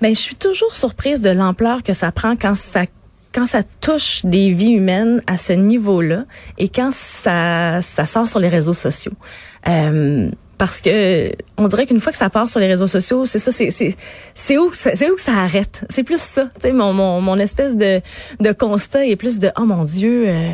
Ben, 0.00 0.14
je 0.14 0.20
suis 0.20 0.36
toujours 0.36 0.74
surprise 0.74 1.20
de 1.20 1.30
l'ampleur 1.30 1.82
que 1.82 1.92
ça 1.92 2.12
prend 2.12 2.36
quand 2.36 2.54
ça 2.54 2.84
quand 3.32 3.46
ça 3.46 3.62
touche 3.80 4.24
des 4.24 4.50
vies 4.50 4.72
humaines 4.72 5.22
à 5.26 5.36
ce 5.36 5.52
niveau-là 5.52 6.24
et 6.58 6.68
quand 6.68 6.92
ça, 6.92 7.80
ça 7.80 8.06
sort 8.06 8.28
sur 8.28 8.38
les 8.38 8.48
réseaux 8.48 8.74
sociaux. 8.74 9.12
Euh, 9.68 10.28
parce 10.58 10.80
que 10.80 11.32
on 11.56 11.66
dirait 11.66 11.86
qu'une 11.86 12.00
fois 12.00 12.12
que 12.12 12.18
ça 12.18 12.30
part 12.30 12.48
sur 12.48 12.60
les 12.60 12.68
réseaux 12.68 12.86
sociaux, 12.86 13.26
c'est 13.26 13.40
ça, 13.40 13.50
c'est 13.50 13.70
c'est 13.70 14.58
où 14.58 14.70
c'est 14.72 15.10
où 15.10 15.16
que 15.16 15.20
ça 15.20 15.32
arrête. 15.32 15.84
C'est 15.90 16.04
plus 16.04 16.22
ça. 16.22 16.44
Tu 16.54 16.60
sais, 16.60 16.72
mon, 16.72 16.92
mon 16.92 17.20
mon 17.20 17.36
espèce 17.38 17.76
de 17.76 18.00
de 18.38 18.52
constat 18.52 19.06
est 19.06 19.16
plus 19.16 19.40
de 19.40 19.50
oh 19.58 19.64
mon 19.64 19.82
Dieu. 19.82 20.28
Euh, 20.28 20.52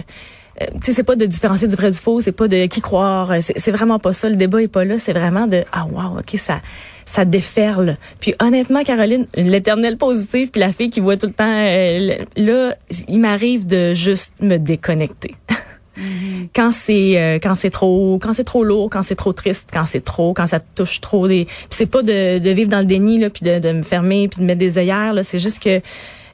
euh, 0.62 0.66
tu 0.80 0.86
sais, 0.86 0.92
c'est 0.94 1.02
pas 1.04 1.14
de 1.14 1.26
différencier 1.26 1.68
du 1.68 1.76
vrai 1.76 1.90
du 1.90 1.98
faux, 1.98 2.20
c'est 2.20 2.32
pas 2.32 2.48
de 2.48 2.66
qui 2.66 2.80
croire, 2.80 3.32
c'est 3.40 3.70
vraiment 3.70 3.98
pas 3.98 4.12
ça. 4.12 4.28
Le 4.28 4.36
débat 4.36 4.62
est 4.62 4.68
pas 4.68 4.84
là, 4.84 4.98
c'est 4.98 5.12
vraiment 5.12 5.46
de 5.46 5.62
ah 5.72 5.84
wow, 5.84 6.18
ok 6.20 6.38
ça 6.38 6.60
ça 7.08 7.24
déferle. 7.24 7.96
Puis 8.20 8.34
honnêtement, 8.40 8.84
Caroline, 8.84 9.26
l'éternel 9.34 9.96
positif, 9.96 10.52
puis 10.52 10.60
la 10.60 10.72
fille 10.72 10.90
qui 10.90 11.00
voit 11.00 11.16
tout 11.16 11.26
le 11.26 11.32
temps, 11.32 11.44
euh, 11.46 12.24
là, 12.36 12.74
il 13.08 13.18
m'arrive 13.18 13.66
de 13.66 13.94
juste 13.94 14.32
me 14.40 14.58
déconnecter. 14.58 15.34
Mm-hmm. 15.98 16.50
quand 16.54 16.70
c'est 16.70 17.20
euh, 17.20 17.40
quand 17.42 17.56
c'est 17.56 17.70
trop 17.70 18.20
quand 18.22 18.32
c'est 18.32 18.44
trop 18.44 18.62
lourd 18.62 18.88
quand 18.88 19.02
c'est 19.02 19.16
trop 19.16 19.32
triste 19.32 19.68
quand 19.72 19.84
c'est 19.84 20.04
trop 20.04 20.32
quand 20.32 20.46
ça 20.46 20.60
touche 20.60 21.00
trop 21.00 21.26
des 21.26 21.48
c'est 21.70 21.86
pas 21.86 22.04
de, 22.04 22.38
de 22.38 22.50
vivre 22.50 22.70
dans 22.70 22.78
le 22.78 22.84
déni 22.84 23.18
là 23.18 23.30
puis 23.30 23.44
de, 23.44 23.58
de 23.58 23.72
me 23.72 23.82
fermer 23.82 24.28
puis 24.28 24.40
de 24.40 24.46
mettre 24.46 24.60
des 24.60 24.78
œillères 24.78 25.12
là 25.12 25.24
c'est 25.24 25.40
juste 25.40 25.60
que 25.60 25.80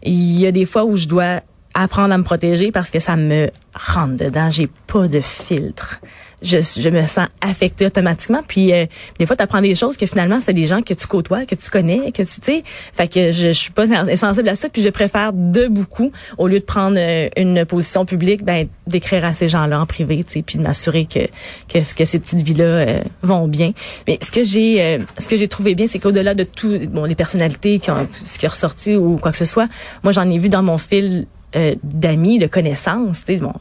il 0.02 0.38
y 0.38 0.46
a 0.46 0.52
des 0.52 0.66
fois 0.66 0.84
où 0.84 0.98
je 0.98 1.08
dois 1.08 1.40
apprendre 1.74 2.14
à 2.14 2.18
me 2.18 2.24
protéger 2.24 2.70
parce 2.72 2.90
que 2.90 3.00
ça 3.00 3.16
me 3.16 3.50
rentre 3.74 4.24
dedans 4.24 4.50
j'ai 4.50 4.68
pas 4.86 5.08
de 5.08 5.20
filtre 5.20 6.00
je, 6.44 6.58
je 6.58 6.88
me 6.88 7.00
sens 7.06 7.26
affectée 7.40 7.86
automatiquement. 7.86 8.42
Puis 8.46 8.72
euh, 8.72 8.86
des 9.18 9.26
fois, 9.26 9.34
tu 9.36 9.42
apprends 9.42 9.60
des 9.60 9.74
choses 9.74 9.96
que 9.96 10.06
finalement, 10.06 10.40
c'est 10.40 10.52
des 10.52 10.66
gens 10.66 10.82
que 10.82 10.94
tu 10.94 11.06
côtoies, 11.06 11.46
que 11.46 11.54
tu 11.54 11.70
connais, 11.70 12.12
que 12.12 12.22
tu 12.22 12.38
sais. 12.42 12.62
Fait 12.92 13.08
que 13.08 13.32
je, 13.32 13.48
je 13.48 13.52
suis 13.52 13.72
pas 13.72 13.86
sensible 14.16 14.48
à 14.48 14.54
ça. 14.54 14.68
Puis 14.68 14.82
je 14.82 14.90
préfère 14.90 15.32
de 15.32 15.66
beaucoup, 15.66 16.12
au 16.38 16.46
lieu 16.46 16.60
de 16.60 16.64
prendre 16.64 16.96
euh, 16.98 17.28
une 17.36 17.64
position 17.64 18.04
publique, 18.04 18.44
ben 18.44 18.68
d'écrire 18.86 19.24
à 19.24 19.34
ces 19.34 19.48
gens-là 19.48 19.80
en 19.80 19.86
privé, 19.86 20.22
tu 20.24 20.34
sais, 20.34 20.42
puis 20.42 20.58
de 20.58 20.62
m'assurer 20.62 21.06
que, 21.06 21.20
que 21.68 21.94
que 21.94 22.04
ces 22.04 22.18
petites 22.18 22.42
vies-là 22.42 22.64
euh, 22.64 23.00
vont 23.22 23.48
bien. 23.48 23.72
Mais 24.06 24.18
ce 24.22 24.30
que 24.30 24.44
j'ai 24.44 25.00
ce 25.18 25.28
que 25.28 25.36
j'ai 25.36 25.48
trouvé 25.48 25.74
bien, 25.74 25.86
c'est 25.86 25.98
qu'au-delà 25.98 26.34
de 26.34 26.44
tout, 26.44 26.78
bon, 26.88 27.04
les 27.04 27.14
personnalités 27.14 27.78
qui 27.78 27.90
ont 27.90 28.06
ce 28.12 28.38
qui 28.38 28.44
est 28.44 28.48
ressorti 28.48 28.96
ou 28.96 29.16
quoi 29.16 29.32
que 29.32 29.38
ce 29.38 29.44
soit, 29.44 29.68
moi 30.02 30.12
j'en 30.12 30.28
ai 30.30 30.38
vu 30.38 30.48
dans 30.48 30.62
mon 30.62 30.78
fil 30.78 31.26
euh, 31.56 31.74
d'amis, 31.82 32.38
de 32.38 32.46
connaissances. 32.46 33.24
Tu 33.24 33.34
sais, 33.34 33.38
bon, 33.38 33.52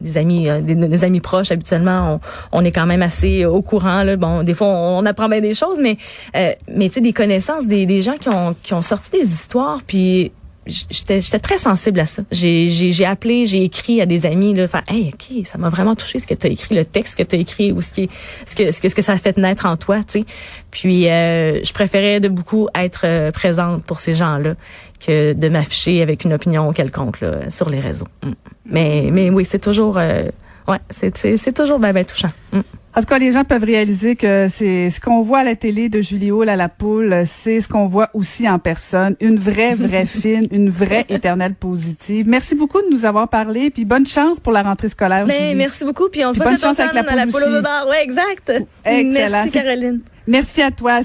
des 0.00 0.16
amis, 0.16 0.48
euh, 0.48 0.60
des, 0.60 1.04
amis 1.04 1.20
proches. 1.20 1.50
Habituellement, 1.50 2.20
on, 2.52 2.64
est 2.64 2.72
quand 2.72 2.86
même 2.86 3.02
assez 3.02 3.44
au 3.44 3.62
courant. 3.62 4.02
Là. 4.02 4.16
Bon, 4.16 4.42
des 4.42 4.54
fois, 4.54 4.68
on, 4.68 5.04
apprend 5.06 5.28
bien 5.28 5.40
des 5.40 5.54
choses, 5.54 5.78
mais 5.80 5.96
euh, 6.36 6.52
mais 6.72 6.88
tu 6.88 6.96
sais, 6.96 7.00
des 7.00 7.12
connaissances, 7.12 7.66
des, 7.66 7.86
des 7.86 8.02
gens 8.02 8.14
qui 8.14 8.28
ont 8.28 8.54
qui 8.62 8.74
ont 8.74 8.82
sorti 8.82 9.10
des 9.10 9.26
histoires, 9.26 9.80
puis 9.86 10.32
j'étais 10.66 11.38
très 11.38 11.58
sensible 11.58 12.00
à 12.00 12.06
ça. 12.06 12.22
J'ai 12.30 12.68
j'ai 12.68 13.04
appelé, 13.04 13.46
j'ai 13.46 13.64
écrit 13.64 14.00
à 14.00 14.06
des 14.06 14.26
amis 14.26 14.54
là, 14.54 14.68
faire 14.68 14.82
hey, 14.88 15.12
OK, 15.12 15.46
ça 15.46 15.58
m'a 15.58 15.70
vraiment 15.70 15.94
touché 15.94 16.18
ce 16.18 16.26
que 16.26 16.34
tu 16.34 16.46
as 16.46 16.50
écrit, 16.50 16.74
le 16.74 16.84
texte 16.84 17.16
que 17.16 17.22
tu 17.22 17.36
as 17.36 17.38
écrit 17.38 17.72
ou 17.72 17.80
ce 17.80 17.92
qui 17.92 18.08
ce 18.46 18.54
que 18.54 18.70
ce 18.70 18.80
que 18.80 18.88
ce 18.88 18.94
que 18.94 19.02
ça 19.02 19.12
a 19.12 19.16
fait 19.16 19.36
naître 19.38 19.66
en 19.66 19.76
toi, 19.76 19.98
tu 19.98 20.20
sais. 20.20 20.24
Puis 20.70 21.08
euh, 21.08 21.62
je 21.64 21.72
préférais 21.72 22.20
de 22.20 22.28
beaucoup 22.28 22.68
être 22.74 23.02
euh, 23.04 23.30
présente 23.30 23.84
pour 23.84 24.00
ces 24.00 24.14
gens-là 24.14 24.54
que 25.04 25.32
de 25.32 25.48
m'afficher 25.48 26.02
avec 26.02 26.24
une 26.24 26.34
opinion 26.34 26.72
quelconque 26.72 27.20
là, 27.20 27.48
sur 27.48 27.70
les 27.70 27.80
réseaux. 27.80 28.08
Mm. 28.22 28.32
Mais 28.66 29.08
mais 29.10 29.30
oui, 29.30 29.44
c'est 29.44 29.58
toujours 29.58 29.96
euh, 29.98 30.28
ouais, 30.68 30.78
c'est 30.90 31.16
c'est 31.16 31.52
toujours 31.52 31.78
ben, 31.78 31.92
ben 31.92 32.04
touchant. 32.04 32.30
Mm. 32.52 32.60
En 32.96 33.00
tout 33.00 33.06
cas, 33.06 33.18
les 33.20 33.30
gens 33.30 33.44
peuvent 33.44 33.62
réaliser 33.62 34.16
que 34.16 34.48
c'est 34.50 34.90
ce 34.90 35.00
qu'on 35.00 35.22
voit 35.22 35.38
à 35.38 35.44
la 35.44 35.54
télé 35.54 35.88
de 35.88 36.00
Julie 36.00 36.32
Hall 36.32 36.48
à 36.48 36.56
la 36.56 36.68
poule, 36.68 37.22
c'est 37.24 37.60
ce 37.60 37.68
qu'on 37.68 37.86
voit 37.86 38.10
aussi 38.14 38.48
en 38.48 38.58
personne. 38.58 39.14
Une 39.20 39.36
vraie, 39.36 39.74
vraie 39.74 40.06
fine, 40.06 40.48
une 40.50 40.70
vraie 40.70 41.06
éternelle 41.08 41.54
positive. 41.54 42.26
Merci 42.28 42.56
beaucoup 42.56 42.82
de 42.82 42.88
nous 42.90 43.04
avoir 43.04 43.28
parlé, 43.28 43.70
puis 43.70 43.84
bonne 43.84 44.06
chance 44.06 44.40
pour 44.40 44.52
la 44.52 44.62
rentrée 44.62 44.88
scolaire. 44.88 45.24
Mais 45.26 45.38
Julie. 45.38 45.54
merci 45.54 45.84
beaucoup, 45.84 46.08
puis 46.08 46.24
on 46.24 46.32
se 46.32 46.38
voit 46.38 46.46
bonne 46.46 46.58
chance 46.58 46.80
avec 46.80 46.94
la 46.94 47.02
à 47.02 47.14
la 47.14 47.26
poule 47.26 47.42
poule 47.42 47.42
aux 47.42 47.58
aussi. 47.58 47.90
Ouais, 47.90 48.02
exact. 48.02 48.52
Excellent. 48.84 49.30
Merci 49.30 49.50
Caroline. 49.52 50.00
Merci 50.26 50.62
à 50.62 50.70
toi. 50.70 51.02